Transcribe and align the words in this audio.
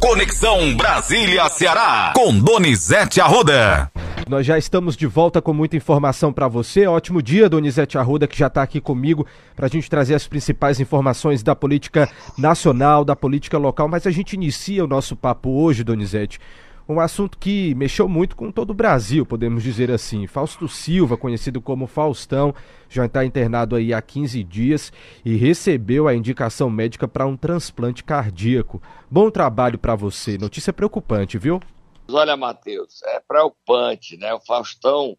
Conexão 0.00 0.74
Brasília-Ceará, 0.76 2.14
com 2.16 2.38
Donizete 2.38 3.20
Arruda. 3.20 3.92
Nós 4.26 4.46
já 4.46 4.56
estamos 4.56 4.96
de 4.96 5.06
volta 5.06 5.42
com 5.42 5.52
muita 5.52 5.76
informação 5.76 6.32
para 6.32 6.48
você. 6.48 6.86
Ótimo 6.86 7.20
dia, 7.20 7.50
Donizete 7.50 7.98
Arruda, 7.98 8.26
que 8.26 8.38
já 8.38 8.46
está 8.46 8.62
aqui 8.62 8.80
comigo 8.80 9.26
para 9.54 9.66
a 9.66 9.68
gente 9.68 9.90
trazer 9.90 10.14
as 10.14 10.26
principais 10.26 10.80
informações 10.80 11.42
da 11.42 11.54
política 11.54 12.08
nacional, 12.38 13.04
da 13.04 13.14
política 13.14 13.58
local. 13.58 13.88
Mas 13.88 14.06
a 14.06 14.10
gente 14.10 14.32
inicia 14.32 14.82
o 14.82 14.88
nosso 14.88 15.14
papo 15.14 15.50
hoje, 15.50 15.84
Donizete, 15.84 16.40
um 16.90 17.00
assunto 17.00 17.38
que 17.38 17.72
mexeu 17.76 18.08
muito 18.08 18.34
com 18.34 18.50
todo 18.50 18.70
o 18.70 18.74
Brasil, 18.74 19.24
podemos 19.24 19.62
dizer 19.62 19.90
assim. 19.92 20.26
Fausto 20.26 20.66
Silva, 20.66 21.16
conhecido 21.16 21.60
como 21.60 21.86
Faustão, 21.86 22.52
já 22.88 23.06
está 23.06 23.24
internado 23.24 23.76
aí 23.76 23.94
há 23.94 24.02
15 24.02 24.42
dias 24.42 24.92
e 25.24 25.36
recebeu 25.36 26.08
a 26.08 26.14
indicação 26.14 26.68
médica 26.68 27.06
para 27.06 27.26
um 27.26 27.36
transplante 27.36 28.02
cardíaco. 28.02 28.82
Bom 29.08 29.30
trabalho 29.30 29.78
para 29.78 29.94
você. 29.94 30.36
Notícia 30.36 30.72
preocupante, 30.72 31.38
viu? 31.38 31.60
Olha, 32.10 32.36
Matheus, 32.36 33.00
é 33.04 33.20
preocupante, 33.20 34.16
né? 34.16 34.34
O 34.34 34.40
Faustão, 34.40 35.16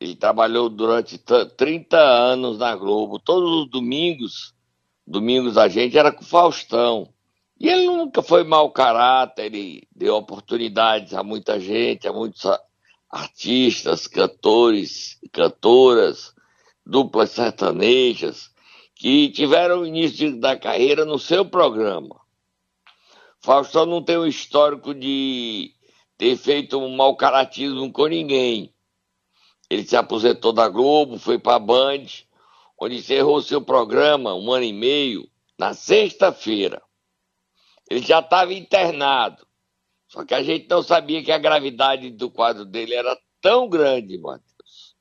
ele 0.00 0.16
trabalhou 0.16 0.68
durante 0.68 1.18
30 1.18 1.96
anos 1.96 2.58
na 2.58 2.74
Globo. 2.74 3.20
Todos 3.20 3.62
os 3.62 3.70
domingos, 3.70 4.52
domingos 5.06 5.56
a 5.56 5.68
gente 5.68 5.96
era 5.96 6.10
com 6.10 6.22
o 6.22 6.26
Faustão. 6.26 7.08
E 7.60 7.68
ele 7.68 7.84
nunca 7.84 8.22
foi 8.22 8.42
mau 8.42 8.70
caráter, 8.72 9.44
ele 9.44 9.86
deu 9.94 10.16
oportunidades 10.16 11.12
a 11.12 11.22
muita 11.22 11.60
gente, 11.60 12.08
a 12.08 12.12
muitos 12.12 12.46
artistas, 13.10 14.06
cantores, 14.06 15.18
cantoras, 15.30 16.34
duplas 16.86 17.32
sertanejas, 17.32 18.50
que 18.94 19.28
tiveram 19.28 19.82
o 19.82 19.86
início 19.86 20.40
da 20.40 20.58
carreira 20.58 21.04
no 21.04 21.18
seu 21.18 21.44
programa. 21.44 22.18
Faustão 23.40 23.84
não 23.84 24.02
tem 24.02 24.16
um 24.16 24.26
histórico 24.26 24.94
de 24.94 25.74
ter 26.16 26.38
feito 26.38 26.78
um 26.78 26.96
mau 26.96 27.14
caratismo 27.14 27.92
com 27.92 28.06
ninguém. 28.06 28.72
Ele 29.68 29.84
se 29.84 29.96
aposentou 29.96 30.52
da 30.54 30.66
Globo, 30.66 31.18
foi 31.18 31.38
para 31.38 31.56
a 31.56 31.58
Band, 31.58 32.06
onde 32.78 32.96
encerrou 32.96 33.42
seu 33.42 33.60
programa 33.60 34.34
um 34.34 34.50
ano 34.50 34.64
e 34.64 34.72
meio, 34.72 35.28
na 35.58 35.74
sexta-feira. 35.74 36.82
Ele 37.90 38.06
já 38.06 38.20
estava 38.20 38.54
internado. 38.54 39.44
Só 40.06 40.24
que 40.24 40.32
a 40.32 40.42
gente 40.42 40.68
não 40.68 40.82
sabia 40.82 41.22
que 41.24 41.32
a 41.32 41.38
gravidade 41.38 42.08
do 42.10 42.30
quadro 42.30 42.64
dele 42.64 42.94
era 42.94 43.18
tão 43.40 43.68
grande, 43.68 44.16
Matheus. 44.16 44.96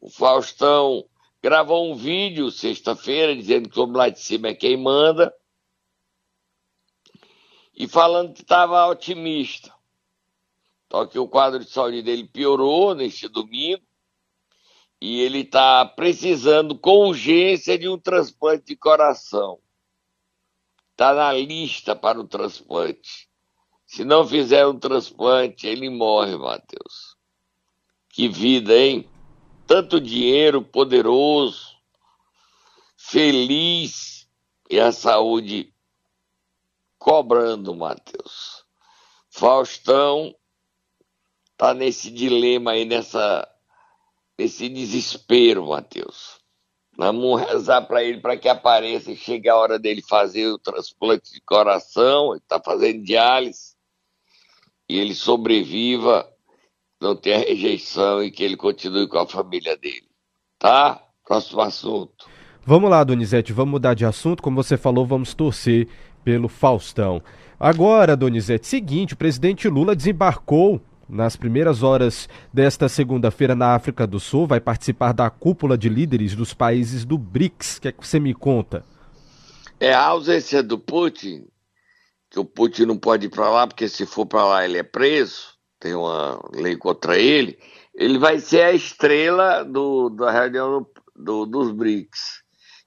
O 0.00 0.08
Faustão 0.08 1.06
gravou 1.42 1.92
um 1.92 1.94
vídeo 1.94 2.50
sexta-feira 2.50 3.36
dizendo 3.36 3.68
que 3.68 3.78
o 3.78 3.84
lá 3.84 4.08
de 4.08 4.20
cima 4.20 4.48
é 4.48 4.54
quem 4.54 4.76
manda 4.76 5.32
e 7.76 7.86
falando 7.86 8.32
que 8.32 8.42
estava 8.42 8.86
otimista. 8.86 9.72
Só 10.90 11.04
que 11.04 11.18
o 11.18 11.28
quadro 11.28 11.62
de 11.62 11.70
saúde 11.70 12.02
dele 12.02 12.24
piorou 12.24 12.94
neste 12.94 13.28
domingo 13.28 13.82
e 15.00 15.20
ele 15.20 15.40
está 15.40 15.84
precisando 15.84 16.76
com 16.76 17.08
urgência 17.08 17.78
de 17.78 17.88
um 17.88 17.98
transplante 17.98 18.64
de 18.64 18.76
coração 18.76 19.60
está 20.98 21.14
na 21.14 21.32
lista 21.32 21.94
para 21.94 22.18
o 22.18 22.26
transplante. 22.26 23.28
Se 23.86 24.04
não 24.04 24.26
fizer 24.26 24.66
um 24.66 24.76
transplante, 24.76 25.64
ele 25.64 25.88
morre, 25.88 26.36
Matheus. 26.36 27.16
Que 28.08 28.28
vida, 28.28 28.76
hein? 28.76 29.08
Tanto 29.64 30.00
dinheiro 30.00 30.60
poderoso, 30.60 31.68
feliz 32.96 34.28
e 34.68 34.80
a 34.80 34.90
saúde 34.90 35.72
cobrando, 36.98 37.76
Matheus. 37.76 38.64
Faustão 39.30 40.34
tá 41.56 41.72
nesse 41.72 42.10
dilema 42.10 42.72
aí, 42.72 42.84
nessa, 42.84 43.48
nesse 44.36 44.68
desespero, 44.68 45.68
Matheus. 45.68 46.37
Vamos 46.98 47.40
rezar 47.40 47.82
para 47.82 48.02
ele 48.02 48.20
para 48.20 48.36
que 48.36 48.48
apareça 48.48 49.12
e 49.12 49.16
chegue 49.16 49.48
a 49.48 49.54
hora 49.54 49.78
dele 49.78 50.02
fazer 50.02 50.48
o 50.48 50.58
transplante 50.58 51.32
de 51.32 51.40
coração, 51.42 52.32
ele 52.32 52.40
está 52.40 52.60
fazendo 52.60 53.04
diálise, 53.04 53.76
e 54.88 54.98
ele 54.98 55.14
sobreviva, 55.14 56.28
não 57.00 57.14
tenha 57.14 57.38
rejeição 57.38 58.20
e 58.20 58.32
que 58.32 58.42
ele 58.42 58.56
continue 58.56 59.06
com 59.06 59.16
a 59.16 59.26
família 59.28 59.76
dele. 59.76 60.08
Tá? 60.58 61.00
Próximo 61.24 61.60
assunto. 61.60 62.26
Vamos 62.66 62.90
lá, 62.90 63.04
Donizete, 63.04 63.52
vamos 63.52 63.70
mudar 63.70 63.94
de 63.94 64.04
assunto. 64.04 64.42
Como 64.42 64.60
você 64.60 64.76
falou, 64.76 65.06
vamos 65.06 65.34
torcer 65.34 65.86
pelo 66.24 66.48
Faustão. 66.48 67.22
Agora, 67.60 68.16
Donizete, 68.16 68.66
seguinte, 68.66 69.14
o 69.14 69.16
presidente 69.16 69.68
Lula 69.68 69.94
desembarcou 69.94 70.80
nas 71.08 71.36
primeiras 71.36 71.82
horas 71.82 72.28
desta 72.52 72.88
segunda-feira 72.88 73.54
na 73.54 73.74
África 73.74 74.06
do 74.06 74.20
Sul, 74.20 74.46
vai 74.46 74.60
participar 74.60 75.12
da 75.12 75.30
cúpula 75.30 75.78
de 75.78 75.88
líderes 75.88 76.34
dos 76.34 76.52
países 76.52 77.04
do 77.04 77.16
BRICS. 77.16 77.76
O 77.76 77.80
que 77.80 77.88
é 77.88 77.92
que 77.92 78.06
você 78.06 78.20
me 78.20 78.34
conta? 78.34 78.84
É 79.80 79.94
a 79.94 80.04
ausência 80.04 80.62
do 80.62 80.78
Putin, 80.78 81.46
que 82.30 82.38
o 82.38 82.44
Putin 82.44 82.82
não 82.82 82.98
pode 82.98 83.26
ir 83.26 83.30
para 83.30 83.48
lá, 83.48 83.66
porque 83.66 83.88
se 83.88 84.04
for 84.04 84.26
para 84.26 84.44
lá 84.44 84.64
ele 84.64 84.76
é 84.76 84.82
preso, 84.82 85.54
tem 85.80 85.94
uma 85.94 86.38
lei 86.52 86.76
contra 86.76 87.18
ele. 87.18 87.58
Ele 87.94 88.18
vai 88.18 88.38
ser 88.38 88.62
a 88.62 88.72
estrela 88.72 89.64
do, 89.64 90.10
da 90.10 90.30
reunião 90.30 90.86
do, 91.16 91.46
dos 91.46 91.72
BRICS. 91.72 92.42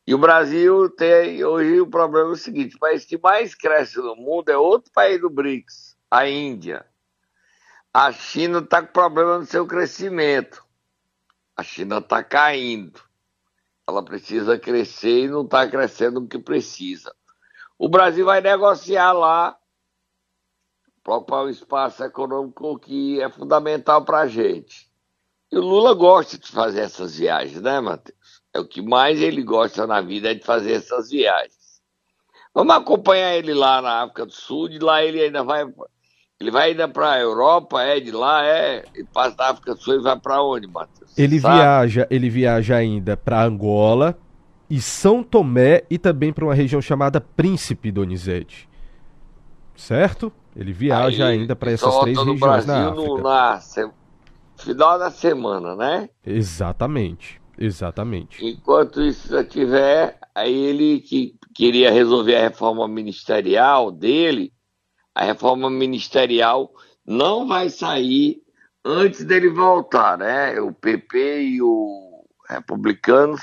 E 0.06 0.14
o 0.14 0.18
Brasil 0.18 0.90
tem 0.90 1.44
hoje 1.44 1.80
o 1.80 1.88
problema 1.88 2.30
é 2.30 2.34
o 2.34 2.36
seguinte: 2.36 2.76
o 2.76 2.80
país 2.80 3.06
que 3.06 3.18
mais 3.18 3.56
cresce 3.56 3.98
no 3.98 4.16
mundo 4.16 4.50
é 4.50 4.58
outro 4.58 4.92
país 4.94 5.22
do 5.22 5.30
BRICS, 5.30 5.96
a 6.10 6.28
Índia 6.28 6.86
a 7.94 8.12
China 8.12 8.60
está 8.60 8.82
com 8.82 8.94
problema 8.94 9.38
no 9.38 9.46
seu 9.46 9.68
crescimento. 9.68 10.64
A 11.56 11.64
China 11.64 11.98
está 11.98 12.24
caindo. 12.24 13.02
Ela 13.88 14.04
precisa 14.04 14.58
crescer 14.58 15.26
e 15.26 15.28
não 15.28 15.44
está 15.44 15.68
crescendo 15.68 16.22
o 16.22 16.28
que 16.28 16.40
precisa. 16.40 17.14
O 17.78 17.90
Brasil 17.90 18.26
vai 18.26 18.40
negociar 18.40 19.12
lá 19.12 19.58
para 21.04 21.16
ocupar 21.16 21.46
um 21.46 21.50
espaço 21.50 22.04
econômico 22.04 22.80
que 22.80 23.20
é 23.20 23.30
fundamental 23.30 24.06
para 24.06 24.20
a 24.20 24.28
gente. 24.28 24.90
E 25.52 25.58
o 25.58 25.62
Lula 25.62 25.94
gosta 25.94 26.38
de 26.38 26.48
fazer 26.48 26.82
essas 26.82 27.18
viagens, 27.18 27.62
né, 27.62 27.82
Matheus? 27.82 28.42
É 28.54 28.60
o 28.60 28.68
que 28.68 28.82
mais 28.82 29.20
ele 29.20 29.44
gosta 29.44 29.86
na 29.86 30.00
vida, 30.00 30.32
é 30.32 30.34
de 30.34 30.46
fazer 30.46 30.74
essas 30.74 31.10
viagens. 31.10 31.82
Vamos 32.54 32.76
acompanhar 32.76 33.36
ele 33.36 33.54
lá 33.54 33.82
na 33.82 34.04
África 34.04 34.26
do 34.26 34.32
Sul, 34.32 34.70
de 34.70 34.80
lá 34.80 35.04
ele 35.04 35.22
ainda 35.22 35.44
vai 35.44 35.66
ele 36.42 36.50
vai 36.50 36.72
ainda 36.72 36.88
para 36.88 37.12
a 37.12 37.20
Europa, 37.20 37.84
é 37.84 38.00
de 38.00 38.12
lá, 38.12 38.44
é, 38.44 38.84
e 38.96 39.04
passa 39.04 39.38
da 39.38 39.52
África 39.52 39.76
do 39.76 39.80
Sul 39.80 39.96
e 39.96 40.02
vai 40.02 40.20
para 40.20 40.42
onde, 40.42 40.66
Matheus? 40.66 41.16
Ele 41.16 41.40
Sabe? 41.40 41.56
viaja, 41.56 42.08
ele 42.10 42.30
viaja 42.32 42.76
ainda 42.78 43.16
para 43.16 43.44
Angola 43.44 44.18
e 44.68 44.82
São 44.82 45.22
Tomé 45.22 45.84
e 45.88 46.00
também 46.00 46.34
para 46.34 46.44
uma 46.44 46.56
região 46.56 46.82
chamada 46.82 47.22
Príncipe 47.22 47.92
Donizete. 47.92 48.68
Certo? 49.76 50.34
Ele 50.56 50.74
viaja 50.74 51.28
Aí, 51.28 51.40
ainda 51.40 51.56
para 51.56 51.72
essas 51.72 51.96
três 52.00 52.18
regiões 52.18 52.40
Brasil 52.40 52.74
na 52.74 52.90
África. 52.90 53.08
No, 53.08 53.18
na 53.22 53.60
se... 53.60 53.90
final 54.58 54.98
da 54.98 55.12
semana, 55.12 55.76
né? 55.76 56.10
Exatamente. 56.26 57.40
Exatamente. 57.56 58.44
Enquanto 58.44 59.00
isso 59.00 59.30
já 59.30 59.44
tiver, 59.44 60.18
aí 60.34 60.56
ele 60.56 61.02
que 61.02 61.36
queria 61.54 61.92
resolver 61.92 62.36
a 62.36 62.42
reforma 62.42 62.88
ministerial 62.88 63.92
dele, 63.92 64.52
a 65.14 65.26
reforma 65.26 65.70
ministerial 65.70 66.74
não 67.06 67.48
vai 67.48 67.70
sair 67.70 68.42
antes 68.84 69.24
dele 69.24 69.50
voltar, 69.50 70.18
né? 70.18 70.60
O 70.60 70.74
PP 70.74 71.42
e 71.42 71.62
o 71.62 72.26
Republicanos, 72.48 73.42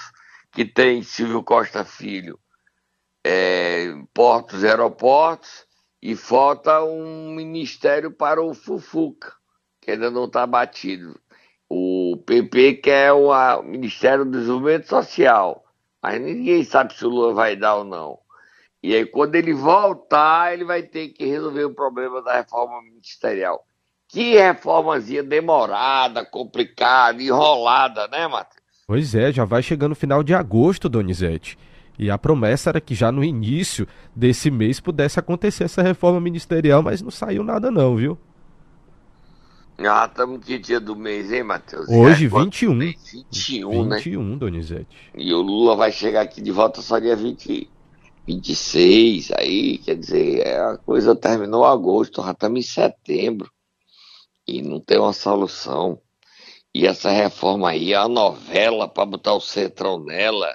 que 0.52 0.64
tem 0.64 1.02
Silvio 1.02 1.42
Costa 1.42 1.84
Filho, 1.84 2.38
é, 3.24 3.92
portos 4.12 4.62
e 4.62 4.66
aeroportos, 4.66 5.66
e 6.00 6.14
falta 6.14 6.82
um 6.82 7.32
ministério 7.32 8.10
para 8.10 8.40
o 8.42 8.54
Fufuca, 8.54 9.34
que 9.80 9.90
ainda 9.90 10.10
não 10.10 10.24
está 10.24 10.46
batido. 10.46 11.18
O 11.68 12.16
PP 12.24 12.74
quer 12.74 13.12
o 13.12 13.62
Ministério 13.62 14.24
do 14.24 14.30
Desenvolvimento 14.30 14.88
Social, 14.88 15.64
mas 16.02 16.20
ninguém 16.20 16.64
sabe 16.64 16.94
se 16.94 17.04
o 17.04 17.08
Lula 17.10 17.34
vai 17.34 17.56
dar 17.56 17.76
ou 17.76 17.84
não. 17.84 18.18
E 18.82 18.94
aí, 18.94 19.04
quando 19.04 19.34
ele 19.34 19.52
voltar, 19.52 20.54
ele 20.54 20.64
vai 20.64 20.82
ter 20.82 21.08
que 21.08 21.26
resolver 21.26 21.64
o 21.64 21.74
problema 21.74 22.22
da 22.22 22.36
reforma 22.36 22.80
ministerial. 22.82 23.64
Que 24.08 24.36
reformazinha 24.36 25.22
demorada, 25.22 26.24
complicada, 26.24 27.22
enrolada, 27.22 28.08
né, 28.08 28.26
Matheus? 28.26 28.58
Pois 28.86 29.14
é, 29.14 29.30
já 29.32 29.44
vai 29.44 29.62
chegando 29.62 29.90
no 29.90 29.96
final 29.96 30.22
de 30.22 30.32
agosto, 30.32 30.88
Donizete. 30.88 31.58
E 31.98 32.10
a 32.10 32.16
promessa 32.16 32.70
era 32.70 32.80
que 32.80 32.94
já 32.94 33.10
no 33.10 33.24
início 33.24 33.86
desse 34.14 34.50
mês 34.50 34.78
pudesse 34.78 35.18
acontecer 35.18 35.64
essa 35.64 35.82
reforma 35.82 36.20
ministerial, 36.20 36.82
mas 36.82 37.02
não 37.02 37.10
saiu 37.10 37.42
nada 37.42 37.70
não, 37.70 37.96
viu? 37.96 38.16
Ah, 39.78 40.06
estamos 40.08 40.44
que 40.44 40.58
dia 40.58 40.80
do 40.80 40.96
mês, 40.96 41.30
hein, 41.30 41.42
Matheus? 41.42 41.88
Hoje, 41.88 42.26
é, 42.26 42.28
21. 42.28 42.78
21, 42.78 42.94
21, 43.30 43.84
né? 43.84 43.96
21, 43.96 44.38
Donizete. 44.38 45.10
E 45.14 45.32
o 45.32 45.40
Lula 45.40 45.76
vai 45.76 45.92
chegar 45.92 46.22
aqui 46.22 46.40
de 46.40 46.50
volta 46.50 46.80
só 46.80 46.98
dia 46.98 47.14
20, 47.14 47.70
26, 48.28 49.32
aí, 49.32 49.78
quer 49.78 49.96
dizer, 49.96 50.46
é, 50.46 50.60
a 50.60 50.76
coisa 50.76 51.16
terminou 51.16 51.64
em 51.64 51.72
agosto, 51.72 52.22
já 52.22 52.32
estamos 52.32 52.58
em 52.60 52.62
setembro 52.62 53.50
e 54.46 54.60
não 54.60 54.80
tem 54.80 54.98
uma 54.98 55.14
solução. 55.14 55.98
E 56.74 56.86
essa 56.86 57.10
reforma 57.10 57.70
aí 57.70 57.94
é 57.94 57.98
uma 57.98 58.08
novela 58.08 58.86
para 58.86 59.06
botar 59.06 59.32
o 59.32 59.40
centrão 59.40 59.98
nela. 59.98 60.54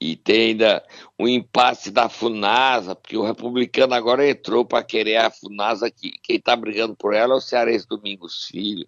E 0.00 0.14
tem 0.14 0.50
ainda 0.50 0.82
o 1.18 1.28
impasse 1.28 1.90
da 1.90 2.08
FUNASA, 2.08 2.94
porque 2.94 3.16
o 3.16 3.24
republicano 3.24 3.92
agora 3.92 4.30
entrou 4.30 4.64
para 4.64 4.84
querer 4.84 5.16
a 5.16 5.30
FUNASA 5.32 5.88
aqui. 5.88 6.12
Quem 6.22 6.36
está 6.36 6.54
brigando 6.54 6.94
por 6.94 7.12
ela 7.12 7.34
é 7.34 7.36
o 7.36 7.40
Cearense 7.40 7.88
Domingos 7.88 8.44
Filho, 8.44 8.86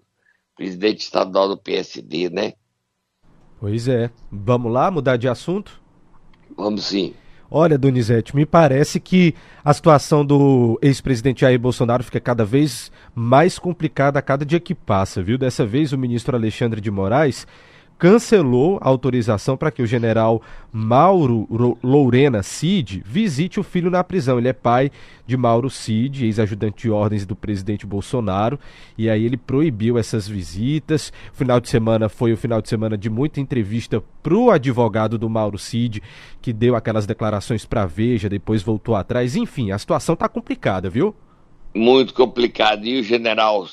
presidente 0.56 1.00
estadual 1.00 1.48
do 1.48 1.58
PSD, 1.58 2.30
né? 2.30 2.52
Pois 3.58 3.88
é. 3.88 4.12
Vamos 4.30 4.72
lá 4.72 4.92
mudar 4.92 5.16
de 5.16 5.28
assunto? 5.28 5.82
Vamos 6.56 6.84
sim. 6.84 7.14
Olha, 7.54 7.76
Donizete, 7.76 8.34
me 8.34 8.46
parece 8.46 8.98
que 8.98 9.34
a 9.62 9.74
situação 9.74 10.24
do 10.24 10.78
ex-presidente 10.80 11.42
Jair 11.42 11.60
Bolsonaro 11.60 12.02
fica 12.02 12.18
cada 12.18 12.46
vez 12.46 12.90
mais 13.14 13.58
complicada 13.58 14.18
a 14.18 14.22
cada 14.22 14.42
dia 14.42 14.58
que 14.58 14.74
passa, 14.74 15.22
viu? 15.22 15.36
Dessa 15.36 15.66
vez 15.66 15.92
o 15.92 15.98
ministro 15.98 16.34
Alexandre 16.34 16.80
de 16.80 16.90
Moraes 16.90 17.46
cancelou 17.98 18.78
a 18.80 18.88
autorização 18.88 19.56
para 19.56 19.70
que 19.70 19.82
o 19.82 19.86
general 19.86 20.42
Mauro 20.72 21.46
Lourena 21.82 22.42
Cid 22.42 23.02
visite 23.04 23.60
o 23.60 23.62
filho 23.62 23.90
na 23.90 24.02
prisão. 24.02 24.38
Ele 24.38 24.48
é 24.48 24.52
pai 24.52 24.90
de 25.26 25.36
Mauro 25.36 25.70
Cid, 25.70 26.24
ex-ajudante 26.24 26.82
de 26.82 26.90
ordens 26.90 27.24
do 27.24 27.36
presidente 27.36 27.86
Bolsonaro, 27.86 28.58
e 28.96 29.08
aí 29.08 29.24
ele 29.24 29.36
proibiu 29.36 29.98
essas 29.98 30.26
visitas. 30.26 31.12
O 31.32 31.36
final 31.36 31.60
de 31.60 31.68
semana 31.68 32.08
foi 32.08 32.32
o 32.32 32.36
final 32.36 32.60
de 32.60 32.68
semana 32.68 32.96
de 32.96 33.08
muita 33.08 33.40
entrevista 33.40 34.02
para 34.22 34.34
o 34.34 34.50
advogado 34.50 35.18
do 35.18 35.28
Mauro 35.30 35.58
Cid, 35.58 36.02
que 36.40 36.52
deu 36.52 36.74
aquelas 36.74 37.06
declarações 37.06 37.64
para 37.64 37.86
Veja, 37.86 38.28
depois 38.28 38.62
voltou 38.62 38.96
atrás. 38.96 39.36
Enfim, 39.36 39.70
a 39.70 39.78
situação 39.78 40.14
está 40.14 40.28
complicada, 40.28 40.88
viu? 40.88 41.14
Muito 41.74 42.14
complicada. 42.14 42.86
E 42.86 43.00
o 43.00 43.02
general 43.02 43.66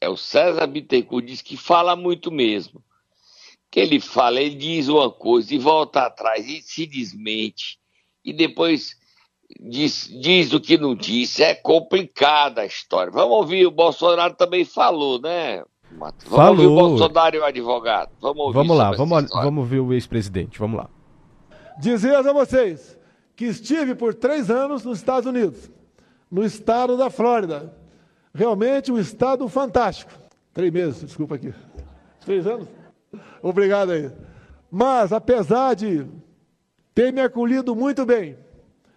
é 0.00 0.08
o 0.08 0.16
César 0.16 0.66
Bittencourt 0.66 1.24
diz 1.24 1.42
que 1.42 1.56
fala 1.56 1.94
muito 1.94 2.30
mesmo 2.30 2.85
que 3.70 3.80
ele 3.80 4.00
fala, 4.00 4.40
ele 4.40 4.54
diz 4.54 4.88
uma 4.88 5.10
coisa 5.10 5.54
e 5.54 5.58
volta 5.58 6.02
atrás 6.02 6.46
e 6.48 6.62
se 6.62 6.86
desmente 6.86 7.78
e 8.26 8.32
depois 8.32 8.96
diz, 9.60 10.08
diz 10.20 10.52
o 10.52 10.60
que 10.60 10.76
não 10.76 10.96
disse. 10.96 11.44
É 11.44 11.54
complicada 11.54 12.62
a 12.62 12.66
história. 12.66 13.12
Vamos 13.12 13.36
ouvir, 13.36 13.64
o 13.66 13.70
Bolsonaro 13.70 14.34
também 14.34 14.64
falou, 14.64 15.20
né? 15.20 15.62
Vamos 15.92 16.24
falou. 16.24 16.50
ouvir 16.50 16.66
o 16.66 16.74
Bolsonaro 16.74 17.36
e 17.36 17.38
o 17.38 17.44
advogado. 17.44 18.10
Vamos, 18.20 18.46
ouvir 18.46 18.54
vamos 18.54 18.76
lá, 18.76 18.90
vamos, 18.90 19.30
vamos 19.30 19.68
ver 19.68 19.78
o 19.78 19.92
ex-presidente. 19.92 20.58
Vamos 20.58 20.78
lá. 20.78 20.90
Dizer 21.78 22.16
a 22.16 22.32
vocês 22.32 22.98
que 23.36 23.44
estive 23.44 23.94
por 23.94 24.14
três 24.14 24.50
anos 24.50 24.84
nos 24.84 24.98
Estados 24.98 25.28
Unidos, 25.28 25.70
no 26.30 26.44
estado 26.44 26.96
da 26.96 27.08
Flórida. 27.08 27.72
Realmente 28.34 28.90
um 28.92 28.98
estado 28.98 29.48
fantástico. 29.48 30.12
Três 30.52 30.72
meses, 30.72 31.02
desculpa 31.02 31.36
aqui. 31.36 31.54
Três 32.24 32.46
anos? 32.46 32.68
Obrigado 33.42 33.92
aí. 33.92 34.10
Mas, 34.70 35.12
apesar 35.12 35.74
de 35.74 36.06
ter 36.94 37.12
me 37.12 37.20
acolhido 37.20 37.74
muito 37.74 38.04
bem, 38.04 38.36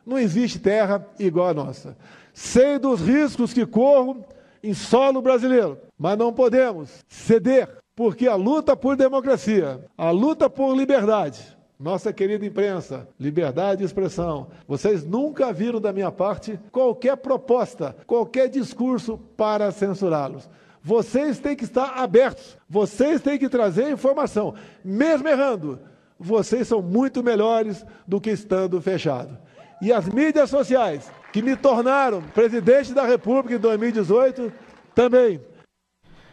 não 0.05 0.17
existe 0.17 0.59
terra 0.59 1.05
igual 1.19 1.49
a 1.49 1.53
nossa. 1.53 1.97
Sei 2.33 2.79
dos 2.79 3.01
riscos 3.01 3.53
que 3.53 3.65
corro 3.65 4.25
em 4.63 4.73
solo 4.73 5.21
brasileiro, 5.21 5.77
mas 5.97 6.17
não 6.17 6.33
podemos 6.33 7.03
ceder, 7.07 7.69
porque 7.95 8.27
a 8.27 8.35
luta 8.35 8.75
por 8.75 8.95
democracia, 8.95 9.85
a 9.97 10.09
luta 10.09 10.49
por 10.49 10.75
liberdade, 10.75 11.57
nossa 11.79 12.11
querida 12.11 12.45
imprensa, 12.45 13.07
liberdade 13.17 13.79
de 13.79 13.85
expressão, 13.85 14.47
vocês 14.67 15.05
nunca 15.05 15.53
viram 15.53 15.79
da 15.79 15.93
minha 15.93 16.11
parte 16.11 16.59
qualquer 16.71 17.15
proposta, 17.17 17.95
qualquer 18.05 18.49
discurso 18.49 19.17
para 19.37 19.71
censurá-los. 19.71 20.49
Vocês 20.83 21.39
têm 21.39 21.55
que 21.55 21.65
estar 21.65 21.93
abertos, 21.97 22.57
vocês 22.69 23.21
têm 23.21 23.37
que 23.37 23.49
trazer 23.49 23.91
informação. 23.91 24.53
Mesmo 24.83 25.27
errando, 25.27 25.79
vocês 26.19 26.67
são 26.67 26.81
muito 26.81 27.23
melhores 27.23 27.85
do 28.07 28.19
que 28.19 28.29
estando 28.29 28.81
fechado. 28.81 29.37
E 29.81 29.93
as 29.93 30.09
mídias 30.09 30.49
sociais, 30.49 31.09
que 31.31 31.41
me 31.41 31.55
tornaram 31.55 32.21
presidente 32.21 32.93
da 32.93 33.05
República 33.05 33.55
em 33.55 33.59
2018, 33.59 34.51
também. 34.93 35.39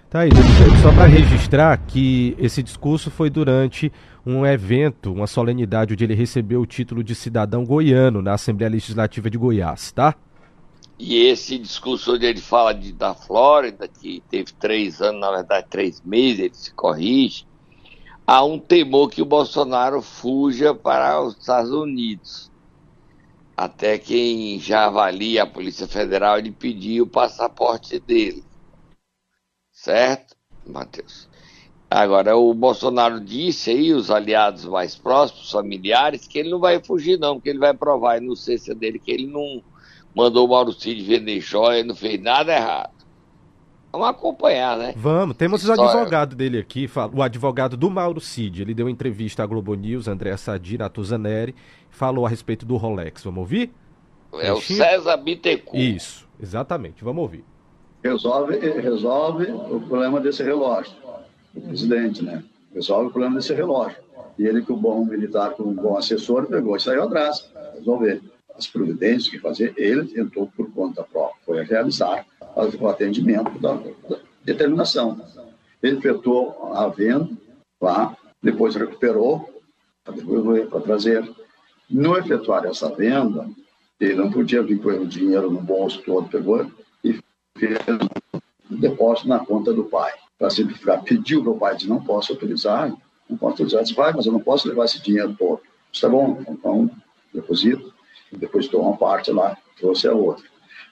Tá 0.08 0.20
aí, 0.20 0.31
só 0.82 0.93
para 0.93 1.06
registrar 1.06 1.76
que 1.78 2.37
esse 2.38 2.62
discurso 2.62 3.10
foi 3.10 3.28
durante 3.28 3.93
um 4.25 4.46
evento, 4.46 5.12
uma 5.12 5.26
solenidade 5.26 5.94
onde 5.94 6.04
ele 6.04 6.14
recebeu 6.14 6.60
o 6.60 6.66
título 6.66 7.02
de 7.02 7.14
cidadão 7.14 7.64
goiano 7.64 8.22
na 8.22 8.34
Assembleia 8.34 8.70
Legislativa 8.70 9.28
de 9.28 9.37
Goiás, 9.37 9.93
tá? 9.93 10.14
E 10.98 11.26
esse 11.26 11.58
discurso 11.58 12.14
onde 12.14 12.25
ele 12.25 12.40
fala 12.40 12.72
de, 12.72 12.93
da 12.93 13.14
Flórida, 13.14 13.87
que 13.87 14.22
teve 14.31 14.52
três 14.52 15.02
anos, 15.02 15.20
na 15.20 15.31
verdade 15.31 15.66
três 15.69 16.00
meses, 16.02 16.40
ele 16.40 16.54
se 16.54 16.72
corrige, 16.72 17.46
há 18.26 18.43
um 18.43 18.58
temor 18.58 19.10
que 19.10 19.20
o 19.20 19.26
Bolsonaro 19.26 20.00
fuja 20.00 20.75
para 20.75 21.20
os 21.20 21.37
Estados 21.37 21.70
Unidos. 21.70 22.50
Até 23.54 23.98
quem 23.98 24.58
já 24.58 24.87
avalia 24.87 25.43
a 25.43 25.46
Polícia 25.46 25.87
Federal, 25.87 26.38
ele 26.38 26.50
pediu 26.50 27.04
o 27.04 27.08
passaporte 27.08 27.98
dele. 27.98 28.44
Certo, 29.70 30.34
Matheus? 30.66 31.28
Agora, 31.90 32.37
o 32.37 32.52
Bolsonaro 32.52 33.20
disse 33.20 33.70
aí, 33.70 33.93
os 33.93 34.10
aliados 34.10 34.64
mais 34.64 34.96
próximos, 34.96 35.50
familiares, 35.50 36.26
que 36.26 36.38
ele 36.38 36.50
não 36.50 36.58
vai 36.58 36.82
fugir 36.82 37.19
não, 37.19 37.40
que 37.40 37.48
ele 37.48 37.58
vai 37.58 37.72
provar 37.72 38.14
a 38.14 38.19
inocência 38.19 38.75
dele, 38.75 38.98
que 38.98 39.10
ele 39.10 39.26
não 39.26 39.62
mandou 40.17 40.47
o 40.47 40.49
Mauro 40.49 40.73
Cid 40.73 41.03
vender 41.03 41.41
joia, 41.41 41.85
não 41.85 41.95
fez 41.95 42.19
nada 42.21 42.55
errado. 42.55 42.97
Vamos 43.93 44.09
acompanhar, 44.09 44.77
né? 44.77 44.95
Vamos, 44.97 45.37
temos 45.37 45.67
o 45.67 45.73
advogado 45.73 46.35
dele 46.35 46.59
aqui, 46.59 46.89
o 47.15 47.23
advogado 47.23 47.77
do 47.77 47.91
Mauro 47.91 48.21
Cid. 48.21 48.63
Ele 48.63 48.75
deu 48.75 48.89
entrevista 48.89 49.43
à 49.43 49.47
Globo 49.47 49.75
News, 49.75 50.09
André 50.09 50.37
Sadi, 50.37 50.79
Natuzaneri, 50.79 51.55
falou 51.91 52.27
a 52.27 52.29
respeito 52.29 52.67
do 52.67 52.77
Rolex. 52.77 53.23
Vamos 53.25 53.41
ouvir? 53.41 53.71
É 54.35 54.53
o 54.53 54.61
César 54.61 55.17
Bittencourt. 55.19 55.79
Isso, 55.79 56.29
exatamente. 56.41 57.05
Vamos 57.05 57.23
ouvir. 57.23 57.45
Resolve, 58.03 58.59
resolve 58.59 59.51
o 59.51 59.81
problema 59.81 60.21
desse 60.21 60.43
relógio. 60.43 60.93
O 61.55 61.61
presidente, 61.61 62.23
né? 62.23 62.43
Resolve 62.75 63.09
o 63.09 63.11
problema 63.11 63.37
desse 63.37 63.55
relógio. 63.55 63.99
E 64.39 64.45
ele, 64.45 64.63
que 64.63 64.73
o 64.73 64.77
bom 64.77 65.05
militar, 65.05 65.53
com 65.53 65.63
um 65.63 65.75
bom 65.75 65.97
assessor, 65.97 66.47
pegou 66.47 66.77
e 66.77 66.81
saiu 66.81 67.05
atrás. 67.05 67.51
Resolver 67.75 68.21
as 68.58 68.67
providências 68.67 69.29
que 69.29 69.38
fazer, 69.38 69.75
ele 69.76 70.06
tentou 70.06 70.50
por 70.56 70.70
conta 70.73 71.03
própria, 71.03 71.41
foi 71.44 71.62
realizar 71.62 72.26
o 72.81 72.88
atendimento 72.88 73.58
da, 73.58 73.75
da 73.75 74.19
determinação. 74.44 75.20
Ele 75.82 75.98
efetuou 75.98 76.72
a 76.75 76.89
venda 76.89 77.29
lá, 77.81 78.17
depois 78.43 78.75
recuperou 78.75 79.63
para 80.05 80.81
trazer. 80.81 81.29
No 81.89 82.17
efetuar 82.17 82.65
essa 82.65 82.89
venda, 82.94 83.48
ele 84.01 84.15
não 84.15 84.31
podia 84.31 84.63
vir 84.63 84.81
com 84.81 84.89
o 84.89 85.06
dinheiro 85.06 85.51
no 85.51 85.60
bolso 85.60 86.03
todo, 86.03 86.29
pegou 86.29 86.70
e 87.05 87.20
fez 87.58 87.79
um 88.70 88.77
depósito 88.77 89.29
na 89.29 89.39
conta 89.39 89.72
do 89.72 89.84
pai. 89.84 90.13
Para 90.39 90.51
simplificar, 90.51 91.03
pediu 91.03 91.43
para 91.43 91.53
o 91.53 91.58
pai, 91.58 91.77
disse, 91.77 91.89
não 91.89 92.03
posso 92.03 92.32
autorizar, 92.32 92.91
não 93.29 93.36
posso 93.36 93.53
autorizar, 93.53 93.82
disse, 93.82 93.94
vai, 93.94 94.13
mas 94.13 94.27
eu 94.27 94.32
não 94.32 94.41
posso 94.41 94.69
levar 94.69 94.84
esse 94.84 95.01
dinheiro 95.01 95.34
todo. 95.39 95.60
Está 95.93 96.08
bom, 96.08 96.43
então 96.48 96.91
deposito 97.32 97.95
depois 98.33 98.69
tomou 98.69 98.89
uma 98.89 98.97
parte 98.97 99.31
lá, 99.31 99.56
trouxe 99.79 100.06
a 100.09 100.13
outra. 100.13 100.45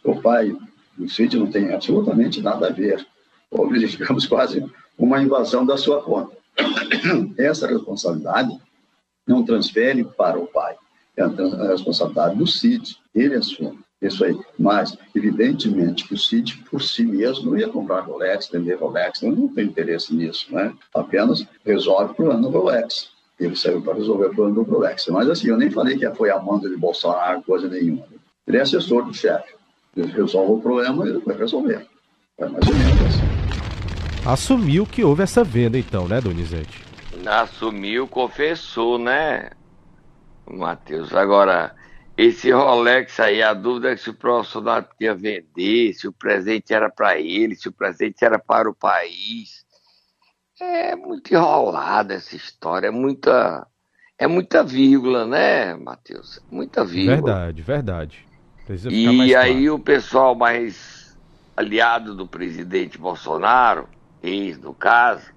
O 0.05 0.21
pai 0.21 0.57
do 0.97 1.09
sítio 1.09 1.41
não 1.41 1.51
tem 1.51 1.73
absolutamente 1.73 2.41
nada 2.43 2.69
a 2.69 2.73
ver. 2.73 3.07
Houve, 3.51 3.79
digamos, 3.87 4.27
quase 4.27 4.65
uma 4.99 5.23
invasão 5.23 5.65
da 5.65 5.77
sua 5.77 6.03
conta. 6.03 6.37
Essa 7.39 7.67
responsabilidade 7.67 8.57
não 9.27 9.45
transfere 9.45 10.05
para 10.05 10.39
o 10.39 10.47
pai, 10.47 10.77
é 11.17 11.23
a 11.23 11.69
responsabilidade 11.69 12.37
do 12.37 12.47
CID, 12.47 12.97
ele 13.15 13.37
assume 13.37 13.79
isso 14.03 14.25
aí. 14.25 14.39
Mas, 14.59 14.97
evidentemente, 15.15 16.07
que 16.07 16.15
o 16.15 16.19
CID, 16.19 16.65
por 16.71 16.83
si 16.83 17.05
mesmo, 17.05 17.51
não 17.51 17.59
ia 17.59 17.69
comprar 17.69 18.01
Rolex, 18.01 18.49
vender 18.49 18.75
Rolex, 18.75 19.23
não 19.23 19.49
tem 19.49 19.67
interesse 19.67 20.15
nisso, 20.15 20.55
né? 20.55 20.75
Apenas 20.95 21.47
resolve 21.65 22.15
o 22.19 22.35
do 22.35 22.49
Rolex. 22.51 23.14
Ele 23.39 23.57
saiu 23.57 23.83
para 23.83 23.95
resolver 23.95 24.27
o 24.27 24.35
problema 24.35 24.55
do 24.55 24.65
Prolex. 24.65 25.07
Mas 25.09 25.29
assim, 25.29 25.49
eu 25.49 25.57
nem 25.57 25.71
falei 25.71 25.99
que 25.99 26.09
foi 26.11 26.31
amando 26.31 26.69
de 26.69 26.77
Bolsonaro, 26.77 27.43
coisa 27.43 27.69
nenhuma. 27.69 28.07
Ele 28.47 28.59
é 28.59 28.61
assessor 28.61 29.05
do 29.05 29.13
chefe. 29.13 29.55
Ele 29.97 30.11
resolve 30.13 30.53
o 30.53 30.61
problema 30.61 31.07
e 31.07 31.11
ele 31.11 31.19
vai 31.19 31.37
resolver. 31.37 31.87
É 32.39 32.47
mais 32.47 32.67
ou 32.67 32.75
menos 32.75 33.01
assim. 33.03 33.35
Assumiu 34.27 34.87
que 34.87 35.05
houve 35.05 35.23
essa 35.23 35.45
venda, 35.45 35.79
então, 35.79 36.09
né, 36.09 36.21
Donizete? 36.21 36.83
Assumiu, 37.27 38.09
confessou, 38.09 38.99
né, 38.99 39.51
Matheus? 40.51 41.13
Agora, 41.15 41.75
esse 42.17 42.51
Rolex 42.51 43.19
aí, 43.19 43.43
a 43.43 43.53
dúvida 43.53 43.93
é 43.93 43.97
se 43.97 44.11
o 44.11 44.15
Bolsonaro 44.15 44.87
podia 44.87 45.15
vender, 45.15 45.93
se 45.95 46.07
o 46.07 46.13
presente 46.13 46.73
era 46.73 46.89
para 46.89 47.19
ele, 47.19 47.57
se 47.57 47.69
o 47.69 47.73
presente 47.73 48.25
era 48.25 48.39
para 48.39 48.71
o 48.71 48.75
país. 48.75 49.64
É 50.61 50.95
muito 50.95 51.33
enrolada 51.35 52.15
essa 52.15 52.37
história, 52.37 52.89
é 52.89 52.91
muita. 52.91 53.67
É 54.17 54.29
muita 54.29 54.63
vírgula, 54.63 55.27
né, 55.27 55.75
Matheus? 55.75 56.41
Muita 56.49 56.85
vírgula. 56.85 57.17
Verdade, 57.17 57.63
verdade. 57.63 58.29
Precisa 58.65 58.89
ficar 58.89 59.13
e 59.13 59.17
mais 59.17 59.35
aí 59.35 59.63
claro. 59.63 59.75
o 59.75 59.79
pessoal 59.81 60.35
mais 60.37 61.19
aliado 61.57 62.15
do 62.15 62.27
presidente 62.27 62.97
Bolsonaro, 62.97 63.89
ex 64.23 64.57
no 64.59 64.73
caso, 64.73 65.33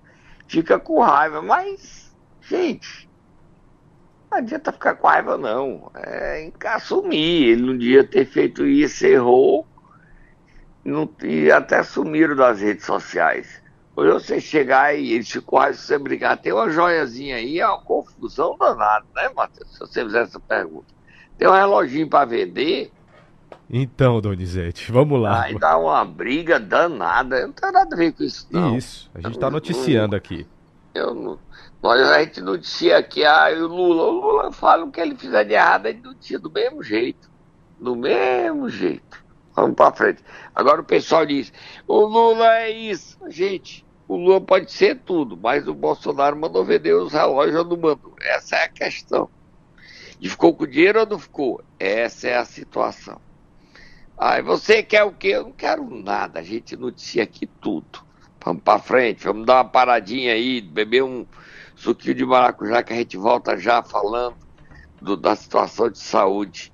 fica 0.48 0.80
com 0.80 1.02
raiva, 1.02 1.42
mas, 1.42 2.16
gente, 2.42 3.10
não 4.30 4.38
adianta 4.38 4.72
ficar 4.72 4.96
com 4.96 5.08
raiva 5.08 5.38
não. 5.38 5.92
É 5.96 6.52
assumir. 6.66 7.50
Ele 7.50 7.62
não 7.64 7.78
devia 7.78 8.04
ter 8.04 8.26
feito 8.26 8.66
isso, 8.66 9.06
errou. 9.06 9.66
Não, 10.86 11.10
e 11.24 11.52
até 11.52 11.82
sumiram 11.84 12.36
das 12.36 12.62
redes 12.62 12.86
sociais. 12.86 13.62
Hoje 13.98 14.14
você 14.14 14.40
chegar 14.40 14.96
e 14.96 15.14
eles 15.14 15.36
quase 15.44 15.80
você 15.80 15.98
brigar, 15.98 16.38
tem 16.38 16.54
uma 16.54 16.70
joiazinha 16.70 17.38
aí, 17.38 17.60
é 17.60 17.68
uma 17.68 17.82
confusão 17.82 18.56
danada, 18.56 19.08
né, 19.16 19.28
Matheus? 19.36 19.74
Se 19.74 19.80
você 19.80 20.06
fizer 20.06 20.22
essa 20.22 20.40
pergunta. 20.40 20.86
Tem 21.36 21.48
um 21.48 21.52
reloginho 21.52 22.08
para 22.08 22.24
vender. 22.24 22.92
Então, 23.68 24.22
Donizete, 24.22 24.92
vamos 24.92 25.20
lá. 25.20 25.46
Aí 25.46 25.58
dá 25.58 25.80
uma 25.80 26.06
briga 26.06 26.60
danada. 26.60 27.48
Não 27.48 27.52
tem 27.52 27.72
nada 27.72 27.96
a 27.96 27.98
ver 27.98 28.14
com 28.14 28.24
isso, 28.24 28.48
não. 28.52 28.78
Isso, 28.78 29.10
a 29.16 29.20
gente 29.20 29.34
está 29.34 29.50
noticiando 29.50 30.16
aqui. 30.16 30.46
Eu 30.94 31.16
não. 31.16 31.40
Nós, 31.82 32.00
a 32.00 32.20
gente 32.24 32.40
noticia 32.40 33.00
aqui, 33.00 33.26
ah, 33.26 33.48
o 33.50 33.66
Lula, 33.66 34.04
o 34.04 34.12
Lula 34.12 34.52
fala 34.52 34.86
o 34.86 34.92
que 34.92 35.02
ele 35.02 35.16
fizer 35.16 35.44
de 35.44 35.56
errado, 35.56 35.88
ele 35.88 36.02
noticia 36.04 36.38
do 36.38 36.52
mesmo 36.52 36.84
jeito. 36.84 37.28
Do 37.80 37.96
mesmo 37.96 38.70
jeito. 38.70 39.26
Vamos 39.56 39.76
para 39.76 39.92
frente. 39.92 40.24
Agora 40.54 40.82
o 40.82 40.86
pessoal 40.86 41.26
diz, 41.26 41.52
o 41.88 42.06
Lula 42.06 42.58
é 42.58 42.70
isso. 42.70 43.18
Gente, 43.28 43.87
o 44.08 44.16
Lula 44.16 44.40
pode 44.40 44.72
ser 44.72 45.00
tudo, 45.00 45.38
mas 45.38 45.68
o 45.68 45.74
Bolsonaro 45.74 46.40
mandou 46.40 46.64
vender 46.64 46.94
os 46.94 47.12
relógios 47.12 47.58
ou 47.58 47.66
não 47.66 47.76
mandou. 47.76 48.16
Essa 48.22 48.56
é 48.56 48.64
a 48.64 48.70
questão. 48.70 49.30
E 50.20 50.30
ficou 50.30 50.56
com 50.56 50.66
dinheiro 50.66 51.02
ou 51.02 51.06
não 51.06 51.20
ficou? 51.20 51.62
Essa 51.78 52.30
é 52.30 52.38
a 52.38 52.46
situação. 52.46 53.20
Aí 54.18 54.42
você 54.42 54.82
quer 54.82 55.04
o 55.04 55.12
quê? 55.12 55.30
Eu 55.30 55.44
não 55.44 55.52
quero 55.52 55.88
nada. 55.90 56.40
A 56.40 56.44
gente 56.44 56.76
noticia 56.76 57.24
aqui 57.24 57.46
tudo. 57.46 58.08
Vamos 58.44 58.64
para 58.64 58.80
frente, 58.80 59.26
vamos 59.26 59.46
dar 59.46 59.56
uma 59.56 59.66
paradinha 59.66 60.32
aí, 60.32 60.62
beber 60.62 61.04
um 61.04 61.26
suquinho 61.76 62.16
de 62.16 62.26
maracujá 62.26 62.82
que 62.82 62.94
a 62.94 62.96
gente 62.96 63.18
volta 63.18 63.58
já 63.58 63.84
falando 63.84 64.38
do, 65.02 65.18
da 65.18 65.36
situação 65.36 65.90
de 65.90 66.00
saúde 66.00 66.72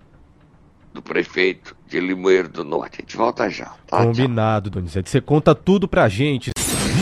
do 0.93 1.01
prefeito 1.01 1.75
de 1.87 1.99
Limoeiro 1.99 2.47
do 2.47 2.63
Norte. 2.63 2.99
A 2.99 3.01
gente 3.01 3.17
volta 3.17 3.49
já. 3.49 3.73
Tá? 3.87 4.03
Combinado, 4.03 4.69
Donizete. 4.69 5.09
Você 5.09 5.19
conta 5.19 5.55
tudo 5.55 5.87
pra 5.87 6.07
gente. 6.07 6.51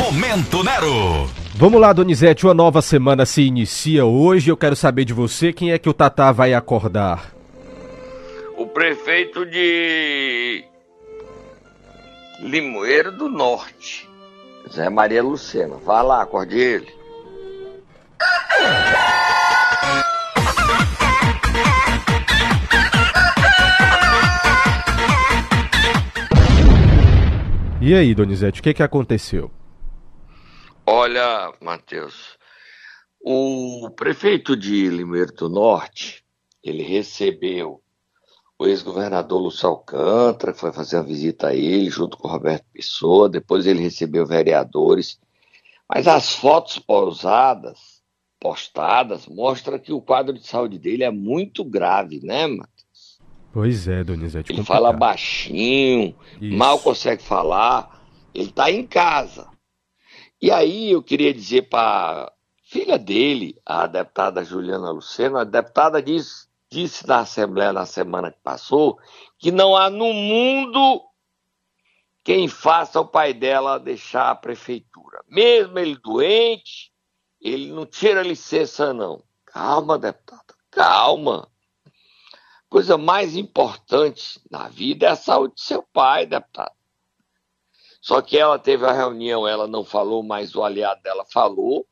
Momento 0.01 0.63
Nero. 0.63 1.29
Vamos 1.53 1.79
lá, 1.79 1.93
Donizete, 1.93 2.48
uma 2.48 2.55
nova 2.55 2.81
semana 2.81 3.24
se 3.24 3.43
inicia 3.43 4.03
hoje. 4.03 4.50
Eu 4.50 4.58
quero 4.58 4.75
saber 4.75 5.05
de 5.05 5.13
você 5.13 5.53
quem 5.53 5.72
é 5.72 5.77
que 5.77 5.88
o 5.88 5.93
Tatá 5.93 6.31
vai 6.31 6.55
acordar. 6.55 7.31
O 8.58 8.65
prefeito 8.65 9.46
de 9.46 10.63
Limoeiro 12.39 13.12
do 13.12 13.29
Norte, 13.29 14.10
Zé 14.74 14.89
Maria 14.89 15.22
Lucena. 15.22 15.75
Vá 15.86 16.01
lá, 16.01 16.24
acorde 16.24 16.58
ele. 16.58 16.91
E 27.79 27.93
aí, 27.93 28.15
Donizete, 28.15 28.62
o 28.62 28.63
que, 28.63 28.74
que 28.74 28.81
aconteceu? 28.81 29.51
Olha, 31.03 31.51
Matheus, 31.60 32.38
o 33.20 33.89
prefeito 33.96 34.55
de 34.55 34.88
Limoeiro 34.88 35.34
do 35.34 35.50
Norte, 35.50 36.24
ele 36.63 36.84
recebeu 36.84 37.81
o 38.60 38.67
ex-governador 38.67 39.41
Lúcio 39.41 39.67
Alcântara, 39.67 40.53
foi 40.53 40.72
fazer 40.72 40.98
uma 40.98 41.03
visita 41.03 41.48
a 41.48 41.55
ele, 41.55 41.89
junto 41.89 42.17
com 42.17 42.27
o 42.27 42.31
Roberto 42.31 42.65
Pessoa, 42.72 43.27
depois 43.27 43.65
ele 43.65 43.81
recebeu 43.81 44.27
vereadores, 44.27 45.20
mas 45.89 46.08
as 46.08 46.36
fotos 46.36 46.77
posadas, 46.77 48.03
postadas, 48.39 49.25
mostram 49.25 49.79
que 49.79 49.91
o 49.91 50.03
quadro 50.03 50.38
de 50.38 50.46
saúde 50.46 50.77
dele 50.77 51.03
é 51.03 51.10
muito 51.10 51.65
grave, 51.65 52.20
né, 52.22 52.46
Matheus? 52.46 53.20
Pois 53.51 53.88
é, 53.88 54.03
Donizete. 54.03 54.51
Ele 54.51 54.60
complicado. 54.60 54.84
fala 54.84 54.93
baixinho, 54.93 56.15
Isso. 56.39 56.55
mal 56.55 56.77
consegue 56.77 57.24
falar, 57.24 58.05
ele 58.36 58.50
está 58.50 58.70
em 58.70 58.86
casa. 58.86 59.50
E 60.41 60.50
aí 60.50 60.91
eu 60.91 61.03
queria 61.03 61.33
dizer 61.33 61.69
para 61.69 62.33
filha 62.63 62.98
dele, 62.98 63.62
a 63.65 63.86
deputada 63.86 64.43
Juliana 64.43 64.89
Lucena, 64.89 65.41
a 65.41 65.43
deputada 65.43 66.01
disse, 66.01 66.48
disse 66.69 67.05
na 67.05 67.19
Assembleia 67.19 67.71
na 67.71 67.86
semana 67.86 68.31
que 68.31 68.39
passou 68.41 68.98
que 69.38 69.51
não 69.51 69.75
há 69.75 69.89
no 69.89 70.12
mundo 70.12 71.03
quem 72.24 72.48
faça 72.48 73.00
o 73.00 73.05
pai 73.05 73.33
dela 73.33 73.79
deixar 73.79 74.31
a 74.31 74.36
prefeitura. 74.36 75.24
Mesmo 75.27 75.77
ele 75.77 75.95
doente, 75.98 76.91
ele 77.39 77.71
não 77.71 77.86
tira 77.86 78.24
licença, 78.24 78.93
não. 78.93 79.24
Calma, 79.45 80.00
deputada, 80.00 80.55
calma. 80.71 81.48
Coisa 82.69 82.98
mais 82.98 83.36
importante 83.36 84.39
na 84.50 84.69
vida 84.69 85.07
é 85.07 85.10
a 85.10 85.15
saúde 85.15 85.55
do 85.55 85.60
seu 85.60 85.83
pai, 85.83 86.25
deputada. 86.25 86.74
Só 88.01 88.20
que 88.20 88.36
ela 88.36 88.58
teve 88.58 88.84
a 88.84 88.91
reunião, 88.91 89.48
ela 89.48 89.67
não 89.67 89.86
falou, 89.86 90.24
mas 90.24 90.55
o 90.55 90.63
aliado 90.63 91.03
dela 91.03 91.24
falou. 91.24 91.86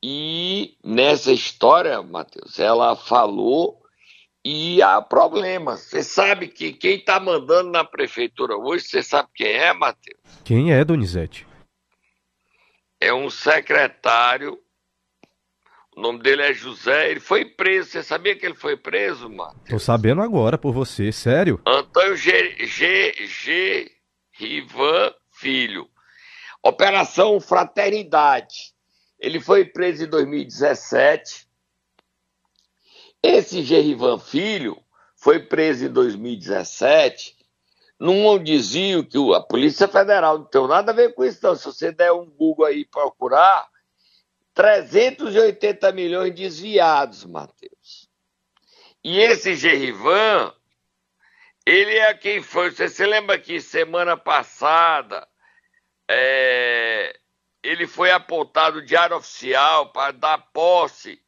E 0.00 0.76
nessa 0.84 1.32
história, 1.32 2.00
Matheus, 2.00 2.60
ela 2.60 2.94
falou 2.94 3.82
e 4.44 4.80
há 4.80 5.02
problemas. 5.02 5.80
Você 5.80 6.04
sabe 6.04 6.46
que 6.46 6.72
quem 6.72 6.94
está 6.94 7.18
mandando 7.18 7.70
na 7.70 7.82
prefeitura 7.84 8.56
hoje, 8.56 8.84
você 8.84 9.02
sabe 9.02 9.28
quem 9.34 9.48
é, 9.48 9.72
Matheus? 9.72 10.20
Quem 10.44 10.72
é, 10.72 10.84
Donizete? 10.84 11.44
É 13.00 13.12
um 13.12 13.28
secretário. 13.28 14.56
O 15.96 16.00
nome 16.00 16.20
dele 16.20 16.42
é 16.42 16.54
José. 16.54 17.10
Ele 17.10 17.20
foi 17.20 17.44
preso. 17.44 17.90
Você 17.90 18.02
sabia 18.04 18.36
que 18.36 18.46
ele 18.46 18.54
foi 18.54 18.76
preso, 18.76 19.28
Matheus? 19.28 19.68
Tô 19.68 19.78
sabendo 19.80 20.22
agora 20.22 20.56
por 20.56 20.72
você, 20.72 21.10
sério? 21.10 21.60
Antônio 21.66 22.16
G. 22.16 22.64
G, 22.64 23.26
G 23.26 23.95
Rivan 24.38 25.14
Filho. 25.30 25.88
Operação 26.62 27.40
Fraternidade. 27.40 28.74
Ele 29.18 29.40
foi 29.40 29.64
preso 29.64 30.04
em 30.04 30.08
2017. 30.08 31.46
Esse 33.22 33.62
Gerivan 33.62 34.18
Filho 34.18 34.76
foi 35.16 35.40
preso 35.40 35.86
em 35.86 35.92
2017 35.92 37.36
num 37.98 38.42
desvio 38.42 39.04
que 39.04 39.18
a 39.34 39.40
Polícia 39.40 39.88
Federal 39.88 40.38
não 40.38 40.44
tem 40.44 40.68
nada 40.68 40.92
a 40.92 40.94
ver 40.94 41.14
com 41.14 41.24
isso, 41.24 41.40
não. 41.42 41.56
Se 41.56 41.64
você 41.64 41.92
der 41.92 42.12
um 42.12 42.26
Google 42.26 42.66
aí 42.66 42.84
procurar, 42.84 43.68
380 44.54 45.92
milhões 45.92 46.34
desviados, 46.34 47.24
Matheus. 47.24 48.08
E 49.02 49.18
esse 49.18 49.54
Gerivan 49.54 50.52
ele 51.66 51.98
é 51.98 52.14
quem 52.14 52.40
foi. 52.40 52.70
Você 52.70 52.88
se 52.88 53.04
lembra 53.04 53.38
que 53.38 53.60
semana 53.60 54.16
passada 54.16 55.26
é, 56.08 57.18
ele 57.62 57.88
foi 57.88 58.12
apontado 58.12 58.84
diário 58.84 59.16
oficial 59.16 59.90
para 59.90 60.12
dar 60.12 60.38
posse 60.52 61.20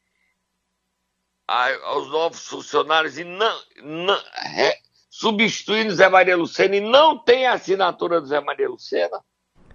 aos 1.48 2.08
novos 2.08 2.46
funcionários 2.46 3.18
e 3.18 3.24
não, 3.24 3.60
não 3.82 4.14
é, 4.14 4.78
substituindo 5.10 5.94
Zé 5.94 6.08
Maria 6.08 6.36
Lucena 6.36 6.76
e 6.76 6.80
não 6.80 7.18
tem 7.18 7.46
a 7.46 7.54
assinatura 7.54 8.20
do 8.20 8.26
Zé 8.26 8.38
Maria 8.40 8.68
Lucena? 8.68 9.18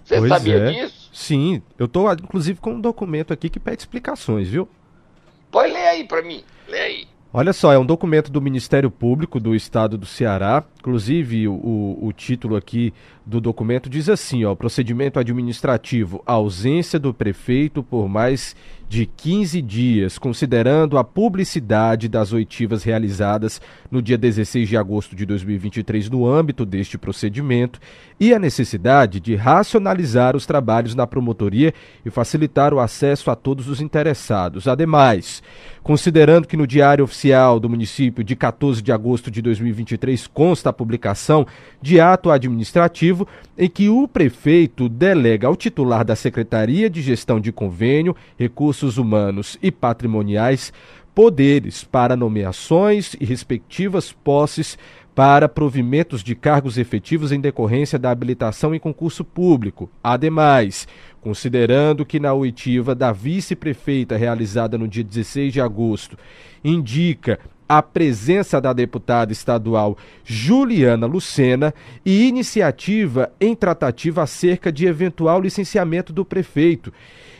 Você 0.03 0.17
pois 0.17 0.29
sabia 0.29 0.57
é. 0.57 0.71
disso? 0.71 1.09
Sim, 1.11 1.63
eu 1.77 1.87
estou 1.87 2.11
inclusive 2.13 2.59
com 2.59 2.73
um 2.73 2.81
documento 2.81 3.33
aqui 3.33 3.49
que 3.49 3.59
pede 3.59 3.81
explicações, 3.81 4.47
viu? 4.47 4.69
Pode 5.49 5.73
ler 5.73 5.87
aí 5.87 6.07
para 6.07 6.21
mim, 6.21 6.43
lê 6.67 6.79
aí. 6.79 7.12
Olha 7.35 7.51
só, 7.51 7.73
é 7.73 7.79
um 7.79 7.85
documento 7.85 8.31
do 8.31 8.39
Ministério 8.39 8.91
Público 8.91 9.39
do 9.39 9.55
Estado 9.55 9.97
do 9.97 10.05
Ceará. 10.05 10.63
Inclusive, 10.79 11.47
o, 11.47 11.97
o 11.99 12.13
título 12.15 12.55
aqui 12.55 12.93
do 13.25 13.41
documento 13.41 13.89
diz 13.89 14.07
assim: 14.07 14.45
ó, 14.45 14.53
procedimento 14.53 15.17
administrativo, 15.17 16.21
ausência 16.27 16.99
do 16.99 17.11
prefeito 17.11 17.81
por 17.81 18.07
mais 18.07 18.55
de 18.87 19.07
15 19.07 19.59
dias, 19.63 20.19
considerando 20.19 20.99
a 20.99 21.03
publicidade 21.03 22.07
das 22.07 22.31
oitivas 22.31 22.83
realizadas 22.83 23.59
no 23.89 23.99
dia 23.99 24.19
16 24.19 24.69
de 24.69 24.77
agosto 24.77 25.15
de 25.15 25.25
2023 25.25 26.11
no 26.11 26.27
âmbito 26.27 26.63
deste 26.63 26.95
procedimento 26.95 27.79
e 28.19 28.31
a 28.35 28.37
necessidade 28.37 29.19
de 29.19 29.35
racionalizar 29.35 30.35
os 30.35 30.45
trabalhos 30.45 30.93
na 30.93 31.07
promotoria 31.07 31.73
e 32.05 32.11
facilitar 32.11 32.71
o 32.71 32.79
acesso 32.79 33.31
a 33.31 33.35
todos 33.35 33.67
os 33.67 33.81
interessados. 33.81 34.67
Ademais, 34.67 35.41
considerando 35.81 36.47
que 36.47 36.57
no 36.57 36.67
Diário 36.67 37.03
Oficial 37.03 37.22
Oficial 37.23 37.57
do 37.57 37.69
município 37.69 38.21
de 38.21 38.35
14 38.35 38.81
de 38.81 38.91
agosto 38.91 39.31
de 39.31 39.41
2023 39.41 40.27
consta 40.27 40.71
a 40.71 40.73
publicação 40.73 41.47
de 41.81 41.97
ato 41.97 42.29
administrativo 42.29 43.25
em 43.57 43.69
que 43.69 43.87
o 43.87 44.09
prefeito 44.09 44.89
delega 44.89 45.47
ao 45.47 45.55
titular 45.55 46.03
da 46.03 46.17
Secretaria 46.17 46.89
de 46.89 47.01
Gestão 47.01 47.39
de 47.39 47.49
Convênio, 47.49 48.13
Recursos 48.37 48.97
Humanos 48.97 49.57
e 49.63 49.71
Patrimoniais 49.71 50.73
poderes 51.15 51.85
para 51.85 52.17
nomeações 52.17 53.15
e 53.17 53.23
respectivas 53.23 54.11
posses 54.11 54.77
para 55.15 55.47
provimentos 55.47 56.23
de 56.23 56.35
cargos 56.35 56.77
efetivos 56.77 57.31
em 57.31 57.39
decorrência 57.39 57.99
da 57.99 58.09
habilitação 58.09 58.73
em 58.73 58.79
concurso 58.79 59.23
público. 59.23 59.89
Ademais, 60.03 60.87
considerando 61.21 62.05
que 62.05 62.19
na 62.19 62.33
oitiva 62.33 62.95
da 62.95 63.11
vice-prefeita 63.11 64.17
realizada 64.17 64.77
no 64.77 64.87
dia 64.87 65.03
16 65.03 65.53
de 65.53 65.61
agosto 65.61 66.17
indica 66.63 67.39
a 67.67 67.81
presença 67.81 68.59
da 68.59 68.73
deputada 68.73 69.31
estadual 69.31 69.97
Juliana 70.23 71.05
Lucena 71.05 71.73
e 72.05 72.27
iniciativa 72.27 73.31
em 73.39 73.55
tratativa 73.55 74.23
acerca 74.23 74.71
de 74.71 74.85
eventual 74.85 75.39
licenciamento 75.39 76.11
do 76.11 76.25
prefeito 76.25 76.91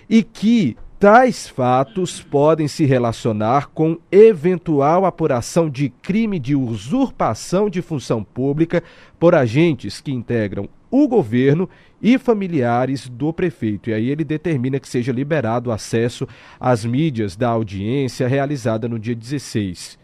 e 0.10 0.24
que 0.24 0.78
Tais 1.04 1.50
fatos 1.50 2.22
podem 2.22 2.66
se 2.66 2.86
relacionar 2.86 3.68
com 3.72 4.00
eventual 4.10 5.04
apuração 5.04 5.70
de 5.70 5.90
crime 5.90 6.40
de 6.40 6.56
usurpação 6.56 7.70
de 7.70 7.82
função 7.82 8.24
pública 8.24 8.82
por 9.20 9.36
agentes 9.36 10.00
que 10.00 10.14
integram 10.14 10.70
o 10.90 11.06
governo 11.06 11.70
e 12.02 12.18
familiares 12.18 13.10
do 13.10 13.34
prefeito. 13.34 13.90
E 13.90 13.94
aí 13.94 14.10
ele 14.10 14.24
determina 14.24 14.80
que 14.80 14.88
seja 14.88 15.12
liberado 15.12 15.70
o 15.70 15.74
acesso 15.74 16.26
às 16.58 16.86
mídias 16.86 17.36
da 17.36 17.50
audiência 17.50 18.26
realizada 18.26 18.88
no 18.88 18.98
dia 18.98 19.14
16. 19.14 20.00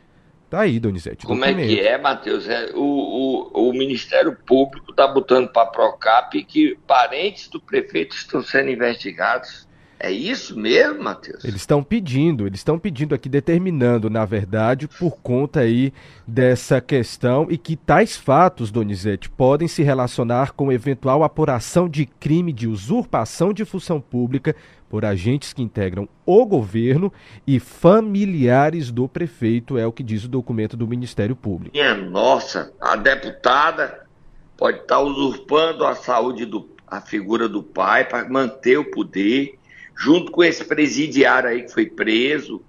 Tá 0.50 0.60
aí, 0.60 0.82
Donizete. 0.82 1.25
Como 1.25 1.39
documento. 1.39 1.63
é 1.63 1.75
que 1.75 1.79
é, 1.79 1.98
Matheus? 1.98 2.46
É, 2.50 2.72
o, 2.74 3.50
o, 3.53 3.70
o 3.70 3.72
Ministério 3.72 4.36
Público 4.46 4.91
está 4.91 5.08
botando 5.08 5.48
para 5.48 5.62
a 5.62 5.68
Procap 5.68 6.44
que 6.44 6.77
parentes 6.86 7.48
do 7.48 7.62
prefeito 7.62 8.18
estão 8.18 8.44
sendo 8.44 8.70
investigados. 8.70 9.69
É 10.00 10.10
isso 10.10 10.58
mesmo, 10.58 11.03
Matheus? 11.03 11.44
Eles 11.44 11.60
estão 11.60 11.84
pedindo, 11.84 12.48
eles 12.48 12.62
estão 12.62 12.79
pedindo 12.79 13.13
aqui, 13.13 13.27
determinando, 13.27 14.10
na 14.10 14.24
verdade, 14.24 14.88
por 14.88 15.18
conta 15.18 15.60
aí 15.60 15.94
dessa 16.25 16.79
questão 16.79 17.48
e 17.50 17.58
que 17.58 17.75
tais 17.75 18.15
fatos, 18.15 18.72
Donizete, 18.72 19.29
podem 19.29 19.68
se 19.68 19.84
relacionar 19.84 20.53
com 20.53 20.72
eventual 20.72 21.22
apuração 21.22 21.89
de 21.89 22.06
crime 22.06 22.53
de 22.53 22.65
usurpação 22.65 23.51
de 23.51 23.65
função 23.65 24.00
pública 24.00 24.56
por 24.89 25.03
agentes 25.03 25.51
que 25.51 25.62
integram 25.62 26.08
o 26.25 26.46
governo 26.46 27.12
e 27.46 27.60
familiares 27.60 28.91
do 28.91 29.06
prefeito, 29.08 29.77
é 29.77 29.86
o 29.86 29.91
que 29.91 30.01
diz 30.01 30.24
o 30.24 30.29
documento 30.29 30.77
do 30.77 30.88
Ministério 30.88 31.36
Público. 31.36 31.75
Minha 31.75 31.94
nossa, 31.94 32.72
a 32.79 32.96
deputada 32.96 34.08
pode 34.56 34.79
estar 34.79 35.01
usurpando 35.01 35.86
a 35.86 35.94
saúde 35.94 36.46
do 36.46 36.70
a 36.88 37.00
figura 37.00 37.48
do 37.48 37.62
pai 37.62 38.03
para 38.03 38.27
manter 38.27 38.79
o 38.79 38.89
poder 38.89 39.59
junto 40.00 40.32
com 40.32 40.41
esse 40.41 40.63
presidiário 40.63 41.50
aí 41.50 41.63
que 41.63 41.74
foi 41.74 41.86
preso, 41.86 42.65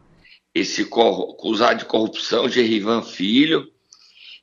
esse 0.52 0.82
acusado 0.82 1.78
de 1.78 1.84
corrupção, 1.84 2.48
Gerivan 2.48 3.02
Filho. 3.02 3.70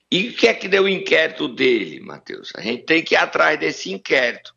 E 0.09 0.29
o 0.29 0.33
que 0.33 0.47
é 0.47 0.53
que 0.53 0.69
deu 0.69 0.83
o 0.83 0.89
inquérito 0.89 1.49
dele, 1.49 1.99
Matheus? 1.99 2.53
A 2.55 2.61
gente 2.61 2.83
tem 2.83 3.03
que 3.03 3.13
ir 3.13 3.17
atrás 3.17 3.59
desse 3.59 3.91
inquérito. 3.91 4.55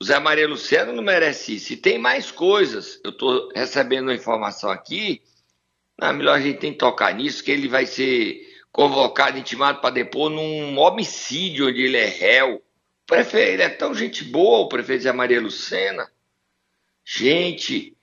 O 0.00 0.04
Zé 0.04 0.20
Maria 0.20 0.46
Luciano 0.46 0.92
não 0.92 1.02
merece 1.02 1.56
isso. 1.56 1.72
E 1.72 1.76
tem 1.76 1.98
mais 1.98 2.30
coisas. 2.30 3.00
Eu 3.02 3.10
estou 3.10 3.50
recebendo 3.52 4.12
informação 4.12 4.70
aqui. 4.70 5.22
Não, 6.00 6.12
melhor 6.12 6.36
a 6.36 6.40
gente 6.40 6.60
tem 6.60 6.70
que 6.70 6.78
tocar 6.78 7.12
nisso, 7.14 7.42
que 7.42 7.50
ele 7.50 7.66
vai 7.66 7.84
ser 7.84 8.46
convocado, 8.70 9.38
intimado 9.38 9.80
para 9.80 9.90
depor 9.90 10.30
num 10.30 10.78
homicídio 10.78 11.66
onde 11.66 11.82
ele 11.82 11.96
é 11.96 12.06
réu. 12.06 12.56
O 12.56 13.06
prefeito, 13.06 13.54
ele 13.54 13.62
é 13.62 13.68
tão 13.70 13.92
gente 13.92 14.22
boa, 14.22 14.60
o 14.60 14.68
prefeito 14.68 15.02
Zé 15.02 15.12
Maria 15.12 15.40
Lucena. 15.40 16.08
Gente, 17.08 17.96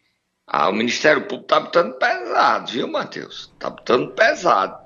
ah, 0.47 0.69
o 0.69 0.73
Ministério 0.73 1.23
Público 1.23 1.43
está 1.43 1.59
botando 1.59 1.93
pesado, 1.95 2.71
viu, 2.71 2.87
Matheus? 2.87 3.51
Está 3.53 3.69
botando 3.69 4.13
pesado. 4.13 4.81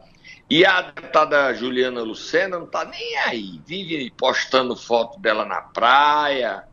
E 0.49 0.65
a 0.65 0.81
deputada 0.81 1.53
Juliana 1.53 2.01
Lucena 2.01 2.57
não 2.57 2.65
está 2.65 2.83
nem 2.83 3.17
aí. 3.19 3.61
Vive 3.63 4.09
postando 4.17 4.75
foto 4.75 5.19
dela 5.19 5.45
na 5.45 5.61
praia. 5.61 6.63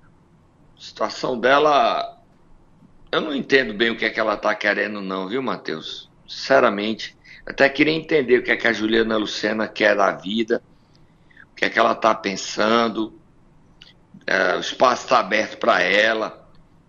A 0.74 0.80
situação 0.80 1.38
dela. 1.38 2.18
Eu 3.12 3.20
não 3.20 3.34
entendo 3.34 3.74
bem 3.74 3.90
o 3.90 3.96
que 3.96 4.06
é 4.06 4.10
que 4.10 4.18
ela 4.18 4.34
está 4.34 4.54
querendo, 4.54 5.02
não, 5.02 5.28
viu, 5.28 5.42
Matheus? 5.42 6.10
Sinceramente. 6.26 7.14
Até 7.46 7.68
queria 7.68 7.92
entender 7.92 8.38
o 8.38 8.42
que 8.42 8.52
é 8.52 8.56
que 8.56 8.66
a 8.66 8.72
Juliana 8.72 9.18
Lucena 9.18 9.68
quer 9.68 9.94
da 9.94 10.12
vida, 10.12 10.62
o 11.52 11.54
que 11.54 11.66
é 11.66 11.68
que 11.68 11.78
ela 11.78 11.92
está 11.92 12.14
pensando. 12.14 13.20
É, 14.26 14.56
o 14.56 14.60
espaço 14.60 15.02
está 15.02 15.18
aberto 15.18 15.58
para 15.58 15.82
ela 15.82 16.43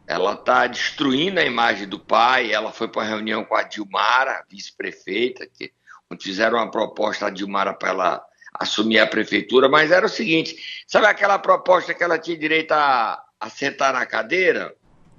ela 0.07 0.33
está 0.33 0.67
destruindo 0.67 1.39
a 1.39 1.45
imagem 1.45 1.87
do 1.87 1.99
pai. 1.99 2.51
Ela 2.51 2.71
foi 2.71 2.87
para 2.87 3.01
uma 3.01 3.07
reunião 3.07 3.43
com 3.43 3.55
a 3.55 3.63
Dilmara, 3.63 4.43
vice-prefeita, 4.49 5.47
que 5.47 5.71
onde 6.11 6.23
fizeram 6.23 6.57
uma 6.57 6.69
proposta 6.69 7.27
a 7.27 7.29
Dilmara 7.29 7.73
para 7.73 7.89
ela 7.89 8.25
assumir 8.59 8.99
a 8.99 9.07
prefeitura, 9.07 9.67
mas 9.67 9.91
era 9.91 10.05
o 10.05 10.09
seguinte: 10.09 10.83
sabe 10.87 11.07
aquela 11.07 11.39
proposta 11.39 11.93
que 11.93 12.03
ela 12.03 12.19
tinha 12.19 12.37
direito 12.37 12.71
a, 12.71 13.21
a 13.39 13.49
sentar 13.49 13.93
na 13.93 14.05
cadeira, 14.05 14.73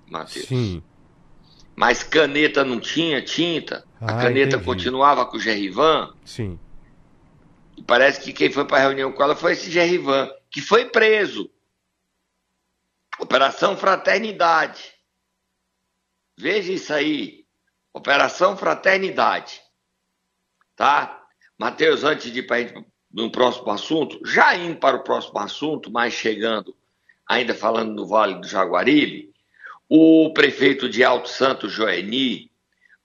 Matheus? 0.08 0.46
Sim. 0.46 0.82
Mas 1.74 2.02
caneta 2.02 2.64
não 2.64 2.80
tinha, 2.80 3.20
tinta. 3.20 3.84
Ah, 4.00 4.12
a 4.12 4.22
caneta 4.22 4.56
entendi. 4.56 4.64
continuava 4.64 5.26
com 5.26 5.36
o 5.36 5.40
Gerrivan. 5.40 6.14
Sim. 6.24 6.58
E 7.76 7.82
parece 7.82 8.20
que 8.20 8.32
quem 8.32 8.50
foi 8.50 8.64
para 8.64 8.78
a 8.78 8.80
reunião 8.80 9.12
com 9.12 9.22
ela 9.22 9.36
foi 9.36 9.52
esse 9.52 9.70
Gerrivan, 9.70 10.30
que 10.50 10.62
foi 10.62 10.86
preso. 10.86 11.50
Operação 13.18 13.76
Fraternidade. 13.76 14.92
Veja 16.36 16.72
isso 16.72 16.92
aí. 16.92 17.46
Operação 17.92 18.56
Fraternidade. 18.56 19.60
Tá? 20.74 21.22
Mateus, 21.58 22.04
antes 22.04 22.30
de 22.30 22.40
ir 22.40 22.46
para 22.46 22.84
no 23.10 23.30
próximo 23.30 23.70
assunto, 23.70 24.20
já 24.26 24.54
indo 24.54 24.76
para 24.76 24.96
o 24.96 25.02
próximo 25.02 25.38
assunto, 25.38 25.90
mas 25.90 26.12
chegando, 26.12 26.76
ainda 27.26 27.54
falando 27.54 27.94
no 27.94 28.06
Vale 28.06 28.34
do 28.34 28.46
Jaguaribe, 28.46 29.32
o 29.88 30.32
prefeito 30.34 30.86
de 30.88 31.02
Alto 31.02 31.28
Santo, 31.28 31.68
Joeni, 31.68 32.50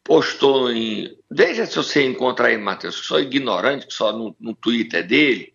postou 0.03 0.69
em. 0.69 1.17
Veja 1.29 1.65
se 1.65 1.77
você 1.77 2.05
encontra 2.05 2.47
aí, 2.47 2.57
Matheus, 2.57 2.99
que 2.99 3.07
sou 3.07 3.21
ignorante, 3.21 3.87
que 3.87 3.93
só 3.93 4.11
no, 4.11 4.35
no 4.37 4.53
Twitter 4.53 5.07
dele, 5.07 5.53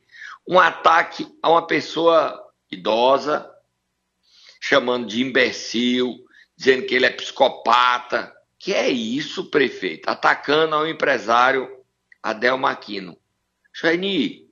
um 0.48 0.58
ataque 0.58 1.26
a 1.42 1.50
uma 1.50 1.66
pessoa 1.66 2.42
idosa 2.70 3.46
chamando 4.68 5.06
de 5.06 5.22
imbecil, 5.22 6.26
dizendo 6.56 6.86
que 6.86 6.94
ele 6.96 7.06
é 7.06 7.10
psicopata. 7.10 8.34
Que 8.58 8.74
é 8.74 8.88
isso, 8.88 9.48
prefeito? 9.48 10.08
Atacando 10.08 10.74
ao 10.74 10.88
empresário 10.88 11.70
Adel 12.20 12.58
Maquino. 12.58 13.16
Jaini, 13.72 14.50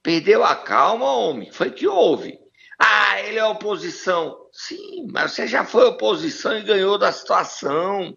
perdeu 0.00 0.44
a 0.44 0.54
calma, 0.54 1.10
homem? 1.10 1.50
Foi 1.50 1.72
que 1.72 1.88
houve. 1.88 2.38
Ah, 2.78 3.20
ele 3.20 3.38
é 3.38 3.44
oposição. 3.44 4.48
Sim, 4.52 5.08
mas 5.10 5.32
você 5.32 5.48
já 5.48 5.64
foi 5.64 5.86
oposição 5.86 6.56
e 6.56 6.62
ganhou 6.62 6.96
da 6.96 7.10
situação. 7.10 8.16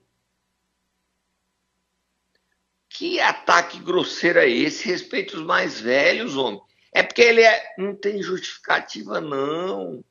Que 2.88 3.20
ataque 3.20 3.80
grosseiro 3.80 4.38
é 4.38 4.48
esse? 4.48 4.86
Respeito 4.86 5.38
os 5.38 5.44
mais 5.44 5.82
velhos, 5.82 6.38
homem. 6.38 6.62
É 6.94 7.02
porque 7.02 7.24
ele 7.24 7.42
é. 7.42 7.74
Não 7.80 7.96
tem 7.96 8.22
justificativa, 8.22 9.20
não. 9.20 10.04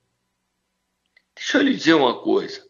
Deixa 1.44 1.58
eu 1.58 1.62
lhe 1.62 1.74
dizer 1.74 1.92
uma 1.92 2.22
coisa. 2.22 2.66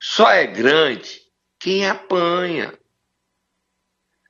Só 0.00 0.30
é 0.30 0.46
grande 0.46 1.20
quem 1.58 1.86
apanha. 1.86 2.72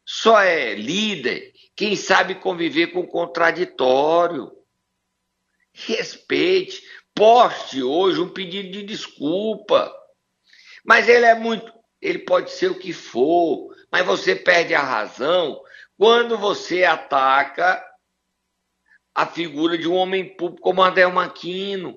Só 0.05 0.41
é 0.41 0.75
líder 0.75 1.53
quem 1.77 1.95
sabe 1.95 2.35
conviver 2.35 2.89
com 2.89 3.01
o 3.01 3.07
contraditório. 3.07 4.51
Respeite. 5.73 6.83
Poste 7.15 7.81
hoje 7.81 8.21
um 8.21 8.29
pedido 8.29 8.73
de 8.73 8.83
desculpa. 8.83 9.95
Mas 10.85 11.09
ele 11.09 11.25
é 11.25 11.37
muito. 11.37 11.73
Ele 12.03 12.19
pode 12.19 12.51
ser 12.51 12.73
o 12.73 12.79
que 12.79 12.93
for, 12.93 13.73
mas 13.91 14.05
você 14.05 14.35
perde 14.35 14.75
a 14.75 14.83
razão 14.83 15.63
quando 15.97 16.37
você 16.37 16.83
ataca 16.83 17.85
a 19.15 19.27
figura 19.27 19.79
de 19.79 19.87
um 19.89 19.95
homem 19.95 20.37
público 20.37 20.61
como 20.61 20.83
Adel 20.83 21.17
Aquino. 21.21 21.97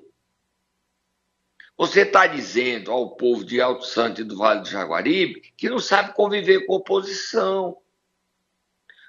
Você 1.80 2.02
está 2.02 2.26
dizendo 2.26 2.92
ao 2.92 3.16
povo 3.16 3.42
de 3.42 3.58
Alto 3.58 3.86
Santo 3.86 4.20
e 4.20 4.24
do 4.24 4.36
Vale 4.36 4.60
do 4.60 4.68
Jaguaribe 4.68 5.40
que 5.56 5.70
não 5.70 5.78
sabe 5.78 6.12
conviver 6.12 6.66
com 6.66 6.74
oposição. 6.74 7.78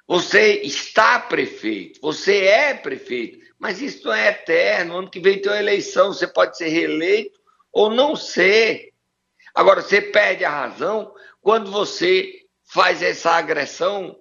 Você 0.07 0.61
está 0.61 1.19
prefeito, 1.19 1.99
você 1.99 2.45
é 2.45 2.73
prefeito, 2.73 3.45
mas 3.59 3.81
isso 3.81 4.05
não 4.05 4.13
é 4.13 4.29
eterno. 4.29 4.99
Ano 4.99 5.09
que 5.09 5.19
vem 5.19 5.41
tem 5.41 5.51
uma 5.51 5.59
eleição, 5.59 6.13
você 6.13 6.25
pode 6.25 6.55
ser 6.55 6.69
reeleito 6.69 7.37
ou 7.73 7.89
não 7.89 8.15
ser. 8.15 8.93
Agora, 9.53 9.81
você 9.81 10.01
perde 10.01 10.45
a 10.45 10.49
razão 10.49 11.13
quando 11.41 11.69
você 11.69 12.45
faz 12.63 13.01
essa 13.01 13.31
agressão 13.31 14.17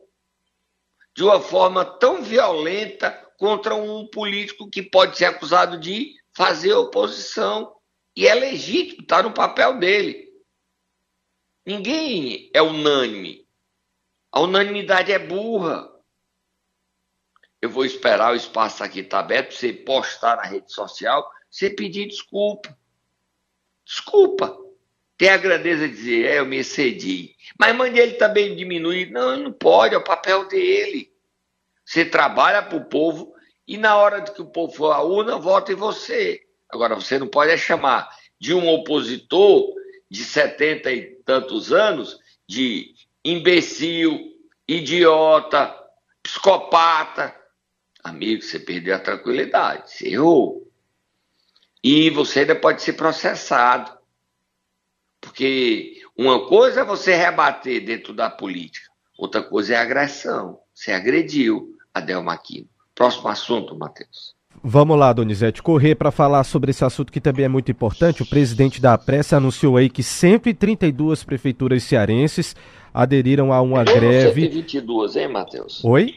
de 1.15 1.23
uma 1.23 1.41
forma 1.41 1.85
tão 1.85 2.21
violenta 2.21 3.13
contra 3.39 3.77
um 3.77 4.09
político 4.09 4.69
que 4.69 4.83
pode 4.83 5.17
ser 5.17 5.27
acusado 5.27 5.79
de 5.79 6.17
fazer 6.35 6.75
oposição. 6.75 7.77
E 8.17 8.27
é 8.27 8.35
legítimo, 8.35 9.03
está 9.03 9.23
no 9.23 9.33
papel 9.33 9.79
dele. 9.79 10.29
Ninguém 11.65 12.51
é 12.53 12.61
unânime. 12.61 13.47
A 14.33 14.41
unanimidade 14.41 15.13
é 15.13 15.19
burra. 15.19 15.91
Eu 17.61 17.69
vou 17.69 17.85
esperar 17.85 18.33
o 18.33 18.37
espaço 18.37 18.83
aqui 18.83 19.03
tá 19.03 19.19
aberto 19.19 19.55
você 19.55 19.73
postar 19.73 20.37
na 20.37 20.45
rede 20.45 20.73
social, 20.73 21.31
você 21.51 21.69
pedir 21.69 22.09
desculpa. 22.09 22.77
Desculpa. 23.85 24.57
Tem 25.17 25.29
a 25.29 25.37
grandeza 25.37 25.87
de 25.87 25.95
dizer, 25.95 26.27
é, 26.27 26.39
eu 26.39 26.47
me 26.47 26.57
excedi. 26.57 27.37
Mas 27.59 27.77
mande 27.77 27.99
ele 27.99 28.15
também 28.15 28.57
diminuir. 28.57 29.11
Não, 29.11 29.37
não 29.37 29.53
pode, 29.53 29.95
é 29.95 29.99
o 29.99 30.05
papel 30.05 30.49
dele. 30.49 31.13
Você 31.85 32.05
trabalha 32.05 32.63
para 32.63 32.79
o 32.79 32.87
povo 32.87 33.35
e 33.67 33.77
na 33.77 33.97
hora 33.97 34.23
que 34.23 34.41
o 34.41 34.51
povo 34.51 34.73
for 34.73 34.93
à 34.93 35.03
urna, 35.03 35.39
vota 35.39 35.73
em 35.73 35.77
você. 35.77 36.47
Agora, 36.73 36.95
você 36.95 37.19
não 37.19 37.27
pode 37.27 37.51
é 37.51 37.57
chamar 37.57 38.09
de 38.39 38.55
um 38.55 38.69
opositor 38.69 39.75
de 40.11 40.25
setenta 40.25 40.91
e 40.91 41.17
tantos 41.25 41.73
anos 41.73 42.19
de 42.47 42.95
imbecil, 43.25 44.37
idiota, 44.67 45.77
psicopata. 46.23 47.35
Amigo, 48.03 48.43
você 48.43 48.59
perdeu 48.59 48.95
a 48.95 48.99
tranquilidade, 48.99 49.91
você 49.91 50.09
errou. 50.09 50.67
E 51.83 52.11
você 52.11 52.41
ainda 52.41 52.57
pode 52.57 52.83
ser 52.83 52.95
processado. 52.95 53.99
Porque 55.21 56.03
uma 56.17 56.49
coisa 56.49 56.81
é 56.81 56.85
você 56.85 57.15
rebater 57.15 57.85
dentro 57.85 58.15
da 58.15 58.31
política, 58.31 58.91
outra 59.19 59.43
coisa 59.43 59.75
é 59.75 59.77
agressão. 59.77 60.61
Você 60.75 60.93
agrediu 60.93 61.77
a 61.93 62.01
Delma 62.01 62.33
Aquino. 62.33 62.69
Próximo 62.95 63.29
assunto, 63.29 63.77
Matheus. 63.77 64.35
Vamos 64.63 64.99
lá, 64.99 65.11
Donizete, 65.13 65.63
correr 65.63 65.95
para 65.95 66.11
falar 66.11 66.45
sobre 66.45 66.71
esse 66.71 66.85
assunto 66.85 67.11
que 67.11 67.21
também 67.21 67.47
é 67.47 67.49
muito 67.49 67.71
importante. 67.71 68.23
O 68.23 68.27
presidente 68.27 68.81
da 68.81 68.97
Pressa 68.99 69.39
anunciou 69.39 69.79
aí 69.79 69.89
que 69.89 70.03
132 70.03 71.25
prefeituras 71.25 71.83
cearenses 71.83 72.55
aderiram 72.93 73.53
a 73.53 73.63
uma 73.63 73.83
greve. 73.83 74.43
122, 74.43 75.17
hein, 75.17 75.29
Matheus? 75.29 75.83
Oi? 75.83 76.17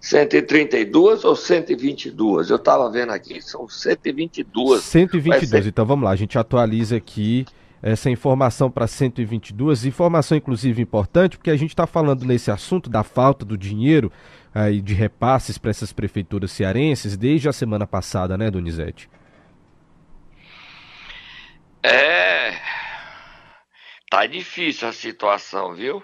132 0.00 1.24
ou 1.24 1.34
122? 1.34 2.50
Eu 2.50 2.56
estava 2.56 2.88
vendo 2.90 3.10
aqui, 3.10 3.42
são 3.42 3.68
122. 3.68 4.80
122, 4.82 5.64
ser... 5.64 5.68
então 5.68 5.84
vamos 5.84 6.04
lá, 6.04 6.10
a 6.10 6.16
gente 6.16 6.38
atualiza 6.38 6.96
aqui 6.96 7.44
essa 7.82 8.10
informação 8.10 8.70
para 8.70 8.86
122. 8.86 9.84
Informação, 9.84 10.36
inclusive, 10.36 10.82
importante, 10.82 11.36
porque 11.36 11.50
a 11.50 11.56
gente 11.56 11.70
está 11.70 11.86
falando 11.86 12.24
nesse 12.24 12.50
assunto 12.50 12.90
da 12.90 13.02
falta 13.02 13.44
do 13.44 13.56
dinheiro 13.56 14.12
aí, 14.54 14.80
de 14.80 14.94
repasses 14.94 15.58
para 15.58 15.70
essas 15.70 15.92
prefeituras 15.92 16.50
cearenses 16.50 17.16
desde 17.16 17.48
a 17.48 17.52
semana 17.52 17.86
passada, 17.86 18.36
né, 18.36 18.50
Donizete? 18.50 19.08
É. 21.82 22.54
Tá 24.10 24.26
difícil 24.26 24.88
a 24.88 24.92
situação, 24.92 25.74
viu? 25.74 26.02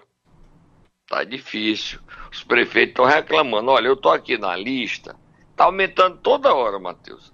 Tá 1.09 1.25
difícil. 1.25 2.01
Os 2.31 2.45
prefeitos 2.45 2.91
estão 2.91 3.05
reclamando. 3.05 3.71
Olha, 3.71 3.89
eu 3.89 3.97
tô 3.97 4.11
aqui 4.11 4.39
na 4.39 4.57
lista. 4.57 5.17
Tá 5.57 5.65
aumentando 5.65 6.19
toda 6.19 6.55
hora, 6.55 6.79
Matheus. 6.79 7.34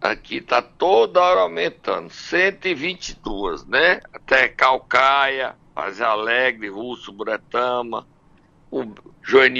Aqui 0.00 0.40
tá 0.40 0.62
toda 0.62 1.20
hora 1.20 1.40
aumentando. 1.40 2.08
122, 2.10 3.66
né? 3.66 4.00
Até 4.12 4.48
Calcaia, 4.48 5.56
Fazer 5.74 6.04
Alegre, 6.04 6.68
Russo, 6.68 7.12
Buretama. 7.12 8.06
O 8.70 8.84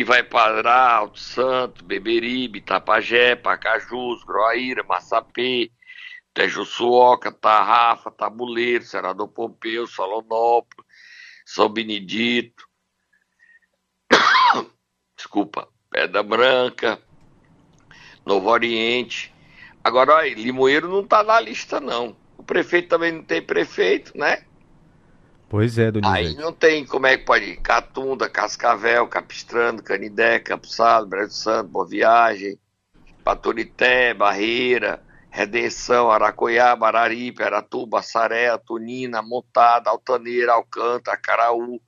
vai 0.05 0.23
parar, 0.23 0.97
Alto 0.97 1.19
Santo, 1.19 1.85
Beberibe, 1.85 2.61
Tapajé, 2.61 3.35
Pacajus, 3.35 4.23
Groaíra, 4.23 4.85
Massapê, 4.85 5.73
Tejuçuoca, 6.35 7.33
Tarrafa, 7.33 8.11
Tabuleiro, 8.11 8.85
Senador 8.85 9.29
Pompeu, 9.29 9.87
Solonópolis, 9.87 10.87
São 11.45 11.69
Benedito, 11.69 12.69
desculpa, 15.17 15.69
Pedra 15.91 16.23
Branca, 16.23 17.03
Novo 18.25 18.51
Oriente, 18.51 19.35
Agora, 19.83 20.15
olha, 20.15 20.35
Limoeiro 20.35 20.89
não 20.89 21.01
está 21.01 21.23
na 21.23 21.41
lista, 21.41 21.81
não. 21.81 22.17
O 22.37 22.43
prefeito 22.43 22.89
também 22.89 23.13
não 23.13 23.23
tem 23.23 23.41
prefeito, 23.41 24.17
né? 24.17 24.45
Pois 25.49 25.79
é, 25.79 25.91
Donizete. 25.91 26.19
Aí 26.19 26.35
não 26.35 26.53
tem 26.53 26.85
como 26.85 27.07
é 27.07 27.17
que 27.17 27.25
pode 27.25 27.45
ir. 27.45 27.57
Catunda, 27.57 28.29
Cascavel, 28.29 29.09
Capistrano, 29.09 29.83
Canidé, 29.83 30.39
Capuçado, 30.39 31.07
Brejo 31.07 31.31
Santo, 31.31 31.71
Boa 31.71 31.87
Viagem, 31.87 32.59
Paturité, 33.25 34.13
Barreira, 34.13 35.03
Redenção, 35.31 36.11
Aracoiá, 36.11 36.73
Araripe, 36.73 37.43
Aratuba, 37.43 38.03
Saré, 38.03 38.57
Tunina, 38.59 39.23
Montada, 39.23 39.89
Altaneira, 39.89 40.53
Alcântara, 40.53 41.17
Caraú. 41.17 41.81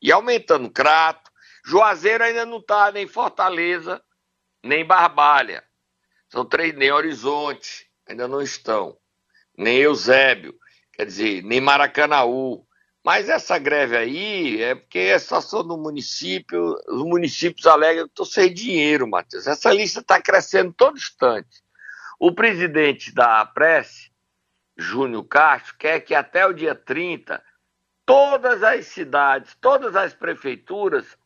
E 0.00 0.10
aumentando 0.10 0.70
Crato. 0.70 1.30
Juazeiro 1.66 2.24
ainda 2.24 2.44
não 2.44 2.58
está 2.58 2.92
nem 2.92 3.06
Fortaleza, 3.06 4.02
nem 4.62 4.84
Barbalha. 4.84 5.62
São 6.34 6.44
três, 6.44 6.74
nem 6.74 6.90
Horizonte, 6.90 7.88
ainda 8.08 8.26
não 8.26 8.42
estão. 8.42 8.98
Nem 9.56 9.76
Eusébio, 9.76 10.52
quer 10.92 11.06
dizer, 11.06 11.44
nem 11.44 11.60
Maracanaú. 11.60 12.66
Mas 13.04 13.28
essa 13.28 13.56
greve 13.56 13.96
aí 13.96 14.60
é 14.60 14.74
porque 14.74 14.98
é 14.98 15.16
só 15.20 15.40
situação 15.40 15.64
do 15.64 15.78
município, 15.78 16.76
os 16.88 17.04
municípios 17.04 17.64
alegam 17.68 18.06
que 18.06 18.10
estão 18.10 18.24
sem 18.24 18.52
dinheiro, 18.52 19.06
Matheus. 19.06 19.46
Essa 19.46 19.72
lista 19.72 20.00
está 20.00 20.20
crescendo 20.20 20.72
todo 20.72 20.96
instante. 20.96 21.62
O 22.18 22.34
presidente 22.34 23.14
da 23.14 23.46
Prece, 23.46 24.10
Júnior 24.76 25.22
Castro, 25.28 25.76
quer 25.78 26.00
que 26.00 26.16
até 26.16 26.44
o 26.44 26.52
dia 26.52 26.74
30 26.74 27.40
todas 28.04 28.60
as 28.64 28.88
cidades, 28.88 29.56
todas 29.60 29.94
as 29.94 30.12
prefeituras 30.12 31.16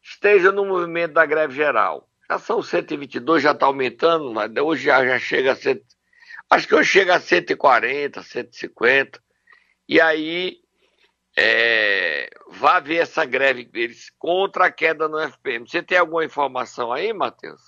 estejam 0.00 0.52
no 0.52 0.64
movimento 0.64 1.14
da 1.14 1.26
greve 1.26 1.56
geral. 1.56 2.08
Já 2.34 2.38
são 2.40 2.60
122, 2.60 3.44
já 3.44 3.52
está 3.52 3.66
aumentando, 3.66 4.32
mas 4.32 4.50
hoje 4.56 4.86
já, 4.86 5.06
já 5.06 5.20
chega 5.20 5.52
a 5.52 5.56
100, 5.56 5.80
acho 6.50 6.66
que 6.66 6.74
hoje 6.74 6.90
chega 6.90 7.14
a 7.14 7.20
140, 7.20 8.22
150. 8.24 9.22
E 9.88 10.00
aí 10.00 10.58
é, 11.36 12.28
vai 12.50 12.78
haver 12.78 13.02
essa 13.02 13.24
greve 13.24 13.64
deles 13.64 14.10
contra 14.18 14.66
a 14.66 14.72
queda 14.72 15.08
no 15.08 15.20
FPM. 15.20 15.68
Você 15.68 15.80
tem 15.80 15.96
alguma 15.96 16.24
informação 16.24 16.92
aí, 16.92 17.12
Matheus? 17.12 17.60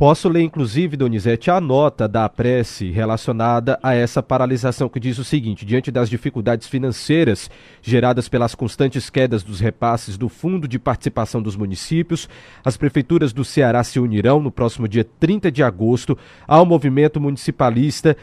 Posso 0.00 0.30
ler, 0.30 0.40
inclusive, 0.40 0.96
Donizete, 0.96 1.50
a 1.50 1.60
nota 1.60 2.08
da 2.08 2.26
prece 2.26 2.90
relacionada 2.90 3.78
a 3.82 3.92
essa 3.94 4.22
paralisação, 4.22 4.88
que 4.88 4.98
diz 4.98 5.18
o 5.18 5.24
seguinte: 5.24 5.66
diante 5.66 5.90
das 5.90 6.08
dificuldades 6.08 6.66
financeiras 6.66 7.50
geradas 7.82 8.26
pelas 8.26 8.54
constantes 8.54 9.10
quedas 9.10 9.42
dos 9.42 9.60
repasses 9.60 10.16
do 10.16 10.26
Fundo 10.26 10.66
de 10.66 10.78
Participação 10.78 11.42
dos 11.42 11.54
Municípios, 11.54 12.30
as 12.64 12.78
prefeituras 12.78 13.34
do 13.34 13.44
Ceará 13.44 13.84
se 13.84 14.00
unirão 14.00 14.40
no 14.40 14.50
próximo 14.50 14.88
dia 14.88 15.04
30 15.04 15.52
de 15.52 15.62
agosto 15.62 16.16
ao 16.48 16.64
movimento 16.64 17.20
municipalista 17.20 18.16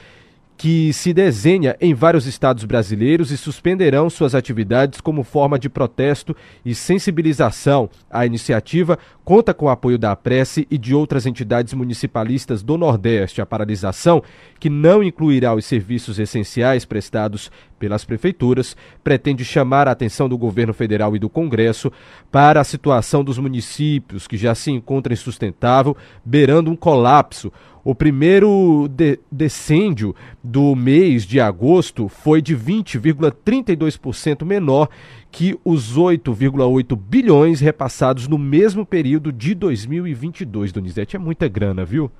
que 0.58 0.92
se 0.92 1.14
desenha 1.14 1.78
em 1.80 1.94
vários 1.94 2.26
estados 2.26 2.66
brasileiros 2.66 3.30
e 3.30 3.38
suspenderão 3.38 4.10
suas 4.10 4.34
atividades 4.34 5.00
como 5.00 5.24
forma 5.24 5.60
de 5.60 5.70
protesto 5.70 6.36
e 6.66 6.74
sensibilização. 6.74 7.88
A 8.10 8.26
iniciativa 8.26 8.98
conta 9.24 9.54
com 9.54 9.66
o 9.66 9.70
apoio 9.70 10.00
da 10.00 10.16
Prece 10.16 10.68
e 10.72 10.78
de 10.78 10.96
outras 10.96 11.28
entidades 11.28 11.76
municipalistas 11.76 12.64
do 12.64 12.76
Nordeste. 12.76 13.40
A 13.40 13.46
paralisação, 13.46 14.24
que 14.60 14.70
não 14.70 15.04
incluirá 15.04 15.54
os 15.54 15.66
serviços 15.66 16.18
essenciais 16.18 16.86
prestados 16.86 17.52
pelas 17.78 18.04
prefeituras, 18.04 18.76
pretende 19.04 19.46
chamar 19.46 19.88
a 19.88 19.92
atenção 19.92 20.28
do 20.28 20.38
governo 20.38 20.74
federal 20.74 21.16
e 21.16 21.20
do 21.20 21.30
Congresso 21.30 21.92
para 22.32 22.60
a 22.60 22.64
situação 22.64 23.24
dos 23.24 23.38
municípios, 23.38 24.28
que 24.28 24.38
já 24.38 24.54
se 24.54 24.72
encontra 24.72 25.14
insustentável, 25.14 25.96
beirando 26.24 26.70
um 26.70 26.76
colapso. 26.76 27.52
O 27.84 27.96
primeiro 27.96 28.90
de 28.90 29.18
decêndio 29.32 30.14
do 30.44 30.76
mês 30.76 31.26
de 31.26 31.40
agosto 31.40 32.10
foi 32.10 32.42
de 32.42 32.54
20,32% 32.54 34.44
menor 34.44 34.90
que 35.32 35.58
os 35.64 35.98
8,8 35.98 36.98
bilhões 36.98 37.62
repassados 37.62 38.28
no 38.28 38.38
mesmo 38.38 38.86
período 38.86 39.32
de 39.32 39.56
2022, 39.56 40.74
Donizete. 40.74 41.16
É 41.16 41.20
muita 41.20 41.48
grana, 41.48 41.86
viu? 41.86 42.12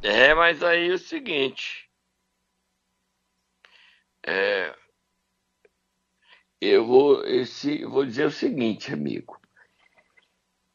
É, 0.00 0.32
mas 0.34 0.62
aí 0.62 0.90
é 0.90 0.94
o 0.94 0.98
seguinte. 0.98 1.89
É, 4.26 4.74
eu 6.60 6.86
vou, 6.86 7.24
esse, 7.24 7.84
vou 7.84 8.04
dizer 8.04 8.26
o 8.26 8.30
seguinte, 8.30 8.92
amigo. 8.92 9.40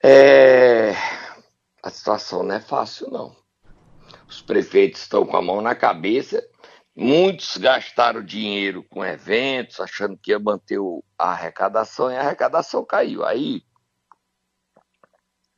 É, 0.04 0.92
a 1.84 1.90
situação 1.90 2.42
não 2.42 2.56
é 2.56 2.60
fácil, 2.60 3.10
não. 3.12 3.36
Os 4.28 4.42
prefeitos 4.42 5.02
estão 5.02 5.26
com 5.26 5.38
a 5.38 5.42
mão 5.42 5.62
na 5.62 5.76
cabeça. 5.76 6.44
Muitos 6.96 7.58
gastaram 7.58 8.24
dinheiro 8.24 8.84
com 8.84 9.06
eventos, 9.06 9.80
achando 9.80 10.18
que 10.18 10.32
ia 10.32 10.40
manter 10.40 10.80
a 11.18 11.32
arrecadação, 11.32 12.12
e 12.12 12.16
a 12.16 12.22
arrecadação 12.22 12.84
caiu. 12.86 13.24
Aí 13.24 13.64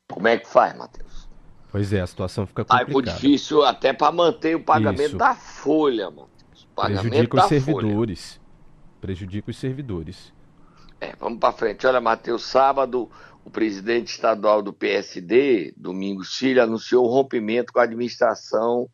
Como 0.09 0.27
é 0.27 0.37
que 0.37 0.47
faz, 0.47 0.75
Matheus? 0.75 1.29
Pois 1.71 1.93
é, 1.93 2.01
a 2.01 2.07
situação 2.07 2.47
fica 2.47 2.63
complicada. 2.63 2.81
Aí 2.81 2.87
ficou 2.87 3.01
difícil 3.01 3.63
até 3.63 3.93
para 3.93 4.11
manter 4.11 4.55
o 4.55 4.63
pagamento 4.63 5.09
Isso. 5.09 5.17
da 5.17 5.35
folha, 5.35 6.09
Matheus. 6.09 6.36
Pagamento 6.77 7.09
Prejudica 7.09 7.37
os 7.37 7.47
servidores. 7.47 8.39
Prejudica 9.01 9.49
os 9.49 9.57
servidores. 9.57 10.33
É, 11.01 11.15
vamos 11.15 11.39
para 11.39 11.51
frente. 11.51 11.87
Olha, 11.87 11.99
Matheus, 11.99 12.43
sábado, 12.43 13.09
o 13.43 13.49
presidente 13.49 14.13
estadual 14.13 14.61
do 14.61 14.71
PSD, 14.71 15.73
Domingos 15.75 16.35
Filho, 16.35 16.61
anunciou 16.61 17.03
o 17.03 17.09
rompimento 17.09 17.73
com 17.73 17.79
a 17.79 17.83
administração 17.83 18.87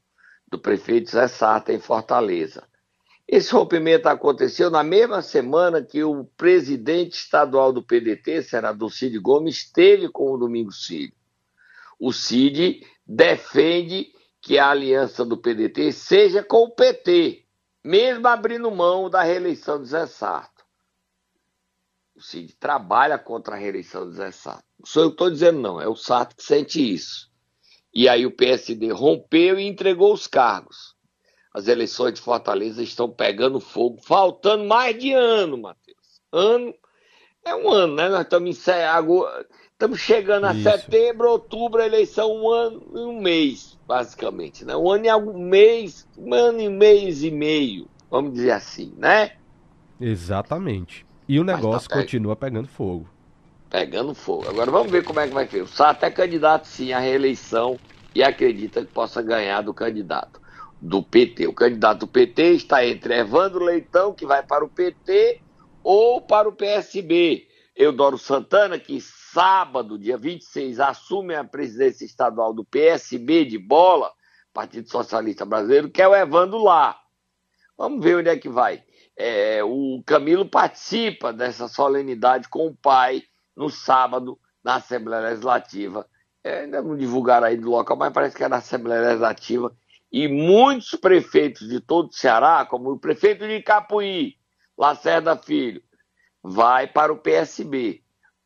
do 0.49 0.57
prefeito 0.57 1.11
Zé 1.11 1.27
Sarta 1.27 1.73
em 1.73 1.79
Fortaleza. 1.79 2.63
Esse 3.27 3.51
rompimento 3.51 4.07
aconteceu 4.07 4.69
na 4.69 4.83
mesma 4.83 5.21
semana 5.21 5.81
que 5.81 6.05
o 6.05 6.23
presidente 6.37 7.15
estadual 7.15 7.73
do 7.73 7.83
PDT, 7.83 8.43
senador 8.43 8.93
Cid 8.93 9.19
Gomes, 9.19 9.57
esteve 9.57 10.07
com 10.07 10.31
o 10.31 10.37
Domingos 10.37 10.85
Filho. 10.85 11.13
O 11.99 12.13
Cid 12.13 12.81
defende 13.05 14.07
que 14.41 14.57
a 14.57 14.69
aliança 14.69 15.25
do 15.25 15.37
PDT 15.37 15.91
seja 15.91 16.41
com 16.41 16.63
o 16.63 16.71
PT, 16.71 17.42
mesmo 17.83 18.27
abrindo 18.27 18.71
mão 18.71 19.09
da 19.09 19.21
reeleição 19.23 19.81
de 19.81 19.89
Zé 19.89 20.07
Sarto. 20.07 20.63
O 22.15 22.21
Cid 22.21 22.55
trabalha 22.55 23.17
contra 23.17 23.55
a 23.55 23.57
reeleição 23.57 24.09
de 24.09 24.15
Zé 24.15 24.31
Sarto. 24.31 24.65
Não 24.79 24.85
sou 24.85 25.03
eu 25.03 25.09
que 25.09 25.15
estou 25.15 25.29
dizendo, 25.29 25.59
não, 25.59 25.81
é 25.81 25.87
o 25.87 25.95
Sarto 25.95 26.35
que 26.35 26.43
sente 26.43 26.93
isso. 26.93 27.31
E 27.93 28.07
aí 28.07 28.25
o 28.25 28.35
PSD 28.35 28.91
rompeu 28.91 29.59
e 29.59 29.67
entregou 29.67 30.13
os 30.13 30.27
cargos. 30.27 30.95
As 31.53 31.67
eleições 31.67 32.13
de 32.13 32.21
Fortaleza 32.21 32.81
estão 32.81 33.09
pegando 33.09 33.59
fogo, 33.59 34.01
faltando 34.01 34.63
mais 34.63 34.97
de 34.97 35.13
ano, 35.13 35.57
Matheus. 35.57 36.21
Ano 36.31 36.73
é 37.45 37.53
um 37.53 37.69
ano, 37.69 37.95
né? 37.95 38.09
Nós 38.09 38.21
estamos, 38.21 38.67
em, 38.67 38.83
agora, 38.85 39.47
estamos 39.83 39.99
chegando 39.99 40.45
a 40.45 40.53
Isso. 40.53 40.63
setembro, 40.63 41.29
outubro, 41.29 41.81
a 41.81 41.85
eleição 41.85 42.33
um 42.33 42.49
ano 42.49 42.81
e 42.93 42.99
um 42.99 43.21
mês, 43.21 43.77
basicamente. 43.85 44.63
Né? 44.63 44.75
Um 44.75 44.89
ano 44.89 45.05
e 45.05 45.09
algum 45.09 45.37
mês, 45.37 46.07
um 46.17 46.33
ano 46.33 46.61
e 46.61 46.69
mês 46.69 47.21
e 47.21 47.29
meio, 47.29 47.87
vamos 48.09 48.33
dizer 48.33 48.51
assim, 48.51 48.93
né? 48.97 49.33
Exatamente. 49.99 51.05
E 51.27 51.39
o 51.39 51.45
tá 51.45 51.55
negócio 51.55 51.89
pega- 51.89 52.01
continua 52.01 52.35
pegando 52.35 52.67
fogo. 52.67 53.09
Pegando 53.69 54.13
fogo. 54.13 54.47
Agora 54.47 54.71
vamos 54.71 54.91
ver 54.91 55.03
como 55.03 55.19
é 55.19 55.27
que 55.27 55.33
vai 55.33 55.47
ser. 55.47 55.61
O 55.63 55.67
Sato 55.67 56.05
é 56.05 56.11
candidato 56.11 56.65
sim 56.67 56.93
à 56.93 56.99
reeleição 56.99 57.77
e 58.15 58.23
acredita 58.23 58.85
que 58.85 58.91
possa 58.91 59.21
ganhar 59.21 59.61
do 59.61 59.73
candidato 59.73 60.39
do 60.81 61.01
PT. 61.03 61.47
O 61.47 61.53
candidato 61.53 62.01
do 62.01 62.07
PT 62.07 62.43
está 62.53 62.85
entre 62.85 63.17
Evandro 63.17 63.63
Leitão, 63.63 64.13
que 64.13 64.25
vai 64.25 64.43
para 64.43 64.63
o 64.63 64.69
PT, 64.69 65.41
ou 65.83 66.21
para 66.21 66.47
o 66.47 66.53
PSB. 66.53 67.47
Eudoro 67.75 68.17
Santana, 68.17 68.77
que 68.77 68.95
sábado, 69.33 69.97
dia 69.97 70.15
26, 70.15 70.79
assume 70.79 71.33
a 71.33 71.43
presidência 71.43 72.05
estadual 72.05 72.53
do 72.53 72.63
PSB 72.63 73.45
de 73.45 73.57
bola, 73.57 74.11
Partido 74.53 74.87
Socialista 74.87 75.43
Brasileiro, 75.43 75.89
que 75.89 76.03
é 76.03 76.07
o 76.07 76.15
Evandro 76.15 76.59
lá. 76.59 76.99
Vamos 77.75 78.03
ver 78.03 78.17
onde 78.17 78.29
é 78.29 78.37
que 78.37 78.47
vai. 78.47 78.83
É, 79.17 79.63
o 79.63 80.03
Camilo 80.05 80.47
participa 80.47 81.33
dessa 81.33 81.67
solenidade 81.67 82.47
com 82.47 82.67
o 82.67 82.75
pai 82.75 83.23
no 83.57 83.71
sábado 83.71 84.39
na 84.63 84.75
Assembleia 84.75 85.29
Legislativa. 85.29 86.07
É, 86.43 86.59
ainda 86.61 86.83
não 86.83 86.95
divulgaram 86.95 87.47
aí 87.47 87.57
do 87.57 87.71
local, 87.71 87.97
mas 87.97 88.13
parece 88.13 88.35
que 88.35 88.43
é 88.43 88.47
na 88.47 88.57
Assembleia 88.57 89.01
Legislativa. 89.01 89.75
E 90.11 90.27
muitos 90.27 90.91
prefeitos 90.91 91.67
de 91.67 91.79
todo 91.79 92.09
o 92.09 92.13
Ceará, 92.13 92.67
como 92.69 92.91
o 92.91 92.99
prefeito 92.99 93.47
de 93.47 93.63
Capuí, 93.63 94.35
Lacerda 94.77 95.35
Filho, 95.35 95.81
vai 96.43 96.85
para 96.85 97.11
o 97.11 97.17
PSB. 97.17 98.02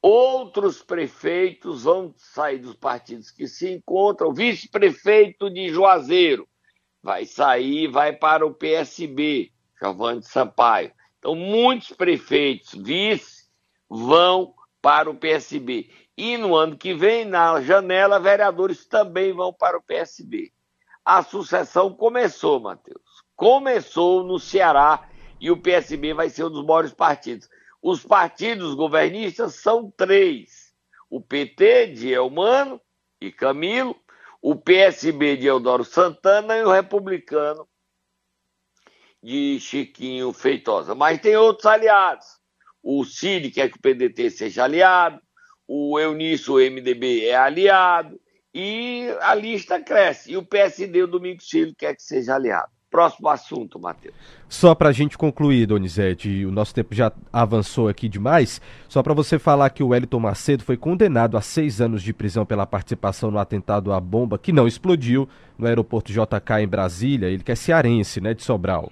Outros 0.10 0.82
prefeitos 0.82 1.84
vão 1.84 2.13
sair 2.15 2.60
dos 2.60 2.76
partidos 2.76 3.30
que 3.30 3.46
se 3.46 3.74
encontram. 3.74 4.30
O 4.30 4.34
vice-prefeito 4.34 5.50
de 5.50 5.67
Juazeiro 5.67 6.48
vai 7.04 7.26
sair, 7.26 7.89
vai 7.89 8.13
para 8.13 8.46
o 8.46 8.54
PSB, 8.54 9.52
Giovanni 9.78 10.24
Sampaio. 10.24 10.93
Então, 11.20 11.36
muitos 11.36 11.91
prefeitos, 11.91 12.74
vice, 12.74 13.50
vão 13.89 14.54
para 14.82 15.10
o 15.10 15.13
PSB. 15.13 15.89
E 16.15 16.38
no 16.38 16.56
ano 16.56 16.78
que 16.78 16.93
vem, 16.93 17.26
na 17.26 17.60
janela, 17.60 18.17
vereadores 18.17 18.86
também 18.86 19.34
vão 19.34 19.52
para 19.52 19.78
o 19.78 19.84
PSB. 19.84 20.54
A 21.04 21.22
sucessão 21.22 21.93
começou, 21.93 22.62
Matheus. 22.62 23.26
Começou 23.36 24.24
no 24.24 24.39
Ceará 24.39 25.10
e 25.38 25.52
o 25.52 25.62
PSB 25.62 26.13
vai 26.13 26.30
ser 26.30 26.46
um 26.46 26.50
dos 26.50 26.65
maiores 26.65 26.93
partidos. 26.93 27.50
Os 27.81 28.03
partidos 28.03 28.73
governistas 28.73 29.55
são 29.55 29.91
três: 29.91 30.73
o 31.09 31.21
PT 31.21 31.87
de 31.87 32.11
Elmano 32.11 32.81
e 33.21 33.31
Camilo, 33.31 33.95
o 34.41 34.55
PSB 34.55 35.37
de 35.37 35.47
Eudoro 35.47 35.83
Santana 35.83 36.57
e 36.57 36.63
o 36.63 36.71
republicano 36.71 37.67
de 39.21 39.59
Chiquinho 39.59 40.31
Feitosa. 40.31 40.95
Mas 40.95 41.19
tem 41.19 41.35
outros 41.35 41.65
aliados. 41.65 42.25
O 42.81 43.03
Cid 43.03 43.51
quer 43.51 43.69
que 43.69 43.77
o 43.77 43.81
PDT 43.81 44.29
seja 44.29 44.63
aliado, 44.63 45.21
o 45.67 45.99
Eunício, 45.99 46.53
o 46.53 46.59
MDB, 46.59 47.25
é 47.25 47.35
aliado, 47.35 48.19
e 48.53 49.07
a 49.21 49.35
lista 49.35 49.81
cresce. 49.81 50.31
E 50.31 50.37
o 50.37 50.45
PSD, 50.45 51.03
o 51.03 51.07
Domingos 51.07 51.49
Filho, 51.49 51.75
quer 51.75 51.95
que 51.95 52.01
seja 52.01 52.35
aliado. 52.35 52.71
Próximo 52.97 53.29
assunto, 53.29 53.79
Matheus. 53.79 54.15
Só 54.49 54.73
pra 54.73 54.91
gente 54.91 55.19
concluir, 55.19 55.67
Donizete, 55.67 56.43
o 56.43 56.51
nosso 56.51 56.73
tempo 56.73 56.95
já 56.95 57.12
avançou 57.31 57.88
aqui 57.88 58.10
demais. 58.10 58.60
Só 58.89 59.03
pra 59.03 59.13
você 59.13 59.38
falar 59.38 59.69
que 59.69 59.83
o 59.83 59.89
Wellington 59.89 60.19
Macedo 60.19 60.63
foi 60.63 60.75
condenado 60.77 61.38
a 61.38 61.41
seis 61.41 61.79
anos 61.79 62.01
de 62.01 62.12
prisão 62.12 62.43
pela 62.43 62.65
participação 62.65 63.29
no 63.29 63.38
atentado 63.38 63.93
à 63.93 63.99
bomba 63.99 64.39
que 64.39 64.51
não 64.51 64.67
explodiu 64.67 65.29
no 65.60 65.67
aeroporto 65.67 66.12
JK 66.12 66.63
em 66.63 66.67
Brasília. 66.67 67.27
Ele 67.27 67.43
que 67.43 67.51
é 67.51 67.55
cearense, 67.55 68.19
né, 68.19 68.33
de 68.33 68.43
Sobral. 68.43 68.91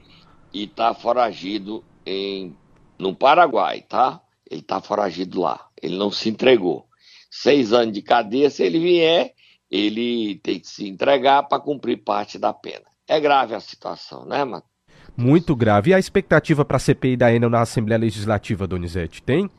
E 0.53 0.67
tá 0.67 0.93
foragido 0.93 1.83
em, 2.05 2.55
no 2.99 3.15
Paraguai, 3.15 3.81
tá? 3.89 4.21
Ele 4.47 4.61
tá 4.61 4.79
foragido 4.79 5.41
lá. 5.41 5.65
Ele 5.81 5.97
não 5.97 6.11
se 6.11 6.29
entregou. 6.29 6.85
Seis 7.31 7.73
anos 7.73 7.91
de 7.91 8.03
cadeia, 8.03 8.51
se 8.51 8.61
ele 8.61 8.79
vier, 8.79 9.33
ele 9.67 10.35
tem 10.43 10.59
que 10.59 10.67
se 10.67 10.87
entregar 10.87 11.41
para 11.47 11.59
cumprir 11.59 12.03
parte 12.03 12.37
da 12.37 12.53
pena. 12.53 12.85
É 13.07 13.19
grave 13.19 13.53
a 13.53 13.59
situação, 13.59 14.25
né, 14.25 14.43
Matheus? 14.43 14.71
Muito 15.15 15.55
grave. 15.55 15.91
E 15.91 15.93
a 15.93 15.99
expectativa 15.99 16.65
para 16.65 16.77
a 16.77 16.79
CPI 16.79 17.15
da 17.15 17.33
Enel 17.33 17.49
na 17.49 17.61
Assembleia 17.61 17.99
Legislativa, 17.99 18.67
Donizete, 18.67 19.21
tem? 19.21 19.49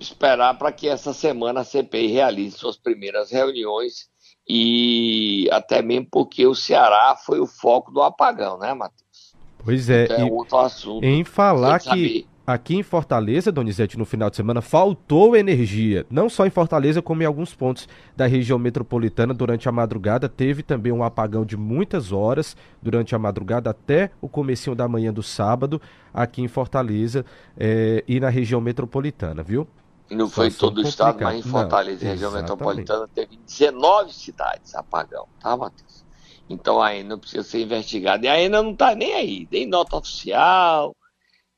esperar 0.00 0.58
para 0.58 0.72
que 0.72 0.88
essa 0.88 1.12
semana 1.12 1.60
a 1.60 1.64
CPI 1.64 2.08
realize 2.08 2.58
suas 2.58 2.76
primeiras 2.76 3.30
reuniões 3.30 4.08
e 4.48 5.48
até 5.52 5.82
mesmo 5.82 6.08
porque 6.10 6.46
o 6.46 6.54
Ceará 6.54 7.16
foi 7.24 7.38
o 7.38 7.46
foco 7.46 7.92
do 7.92 8.02
apagão, 8.02 8.58
né, 8.58 8.72
Matheus? 8.74 9.34
Pois 9.62 9.90
é. 9.90 10.06
É 10.06 10.20
e 10.26 10.30
outro 10.30 10.58
assunto. 10.58 11.04
em 11.04 11.22
falar 11.24 11.78
que 11.80 12.26
aqui 12.48 12.76
em 12.76 12.82
Fortaleza, 12.82 13.52
Donizete, 13.52 13.98
no 13.98 14.06
final 14.06 14.30
de 14.30 14.36
semana, 14.36 14.62
faltou 14.62 15.36
energia. 15.36 16.06
Não 16.08 16.30
só 16.30 16.46
em 16.46 16.50
Fortaleza, 16.50 17.02
como 17.02 17.22
em 17.22 17.26
alguns 17.26 17.54
pontos 17.54 17.86
da 18.16 18.26
região 18.26 18.58
metropolitana 18.58 19.34
durante 19.34 19.68
a 19.68 19.72
madrugada. 19.72 20.30
Teve 20.30 20.62
também 20.62 20.90
um 20.90 21.04
apagão 21.04 21.44
de 21.44 21.58
muitas 21.58 22.10
horas 22.10 22.56
durante 22.80 23.14
a 23.14 23.18
madrugada 23.18 23.68
até 23.68 24.10
o 24.18 24.30
comecinho 24.30 24.74
da 24.74 24.88
manhã 24.88 25.12
do 25.12 25.22
sábado, 25.22 25.78
aqui 26.12 26.40
em 26.40 26.48
Fortaleza 26.48 27.22
eh, 27.54 28.02
e 28.08 28.18
na 28.18 28.30
região 28.30 28.62
metropolitana, 28.62 29.42
viu? 29.42 29.68
Não 30.10 30.26
foi 30.26 30.50
todo 30.50 30.78
o 30.78 30.80
estado, 30.80 31.22
mas 31.22 31.44
em. 31.44 31.50
Fortaleza, 31.50 32.02
Não, 32.02 32.12
região 32.12 32.32
metropolitana, 32.32 33.06
teve 33.14 33.38
19 33.46 34.14
cidades 34.14 34.74
apagão, 34.74 35.28
tá, 35.38 35.54
Matheus? 35.54 36.02
Então 36.48 36.80
a 36.80 36.96
ENA 36.96 37.18
precisa 37.18 37.42
ser 37.42 37.60
investigada. 37.60 38.24
E 38.24 38.28
a 38.28 38.40
ENA 38.40 38.62
não 38.62 38.70
está 38.70 38.94
nem 38.94 39.12
aí, 39.12 39.46
nem 39.52 39.66
nota 39.66 39.96
oficial, 39.96 40.96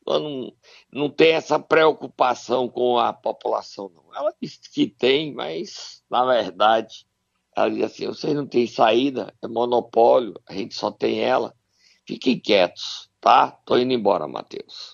não, 0.07 0.53
não 0.93 1.09
tem 1.09 1.33
essa 1.33 1.59
preocupação 1.59 2.69
com 2.69 2.99
a 2.99 3.13
população, 3.13 3.91
não. 3.95 4.15
Ela 4.15 4.35
diz 4.41 4.57
que 4.57 4.87
tem, 4.87 5.33
mas, 5.33 6.03
na 6.11 6.25
verdade, 6.25 7.07
ela 7.57 7.71
diz 7.71 7.85
assim: 7.85 8.07
vocês 8.07 8.35
não 8.35 8.47
têm 8.47 8.67
saída, 8.67 9.35
é 9.43 9.47
monopólio, 9.47 10.35
a 10.47 10.55
gente 10.55 10.75
só 10.75 10.91
tem 10.91 11.21
ela. 11.21 11.55
Fiquem 12.07 12.41
quietos, 12.41 13.09
tá? 13.21 13.53
Tô 13.65 13.79
indo 13.79 13.93
embora, 13.93 14.27
Matheus. 14.27 14.89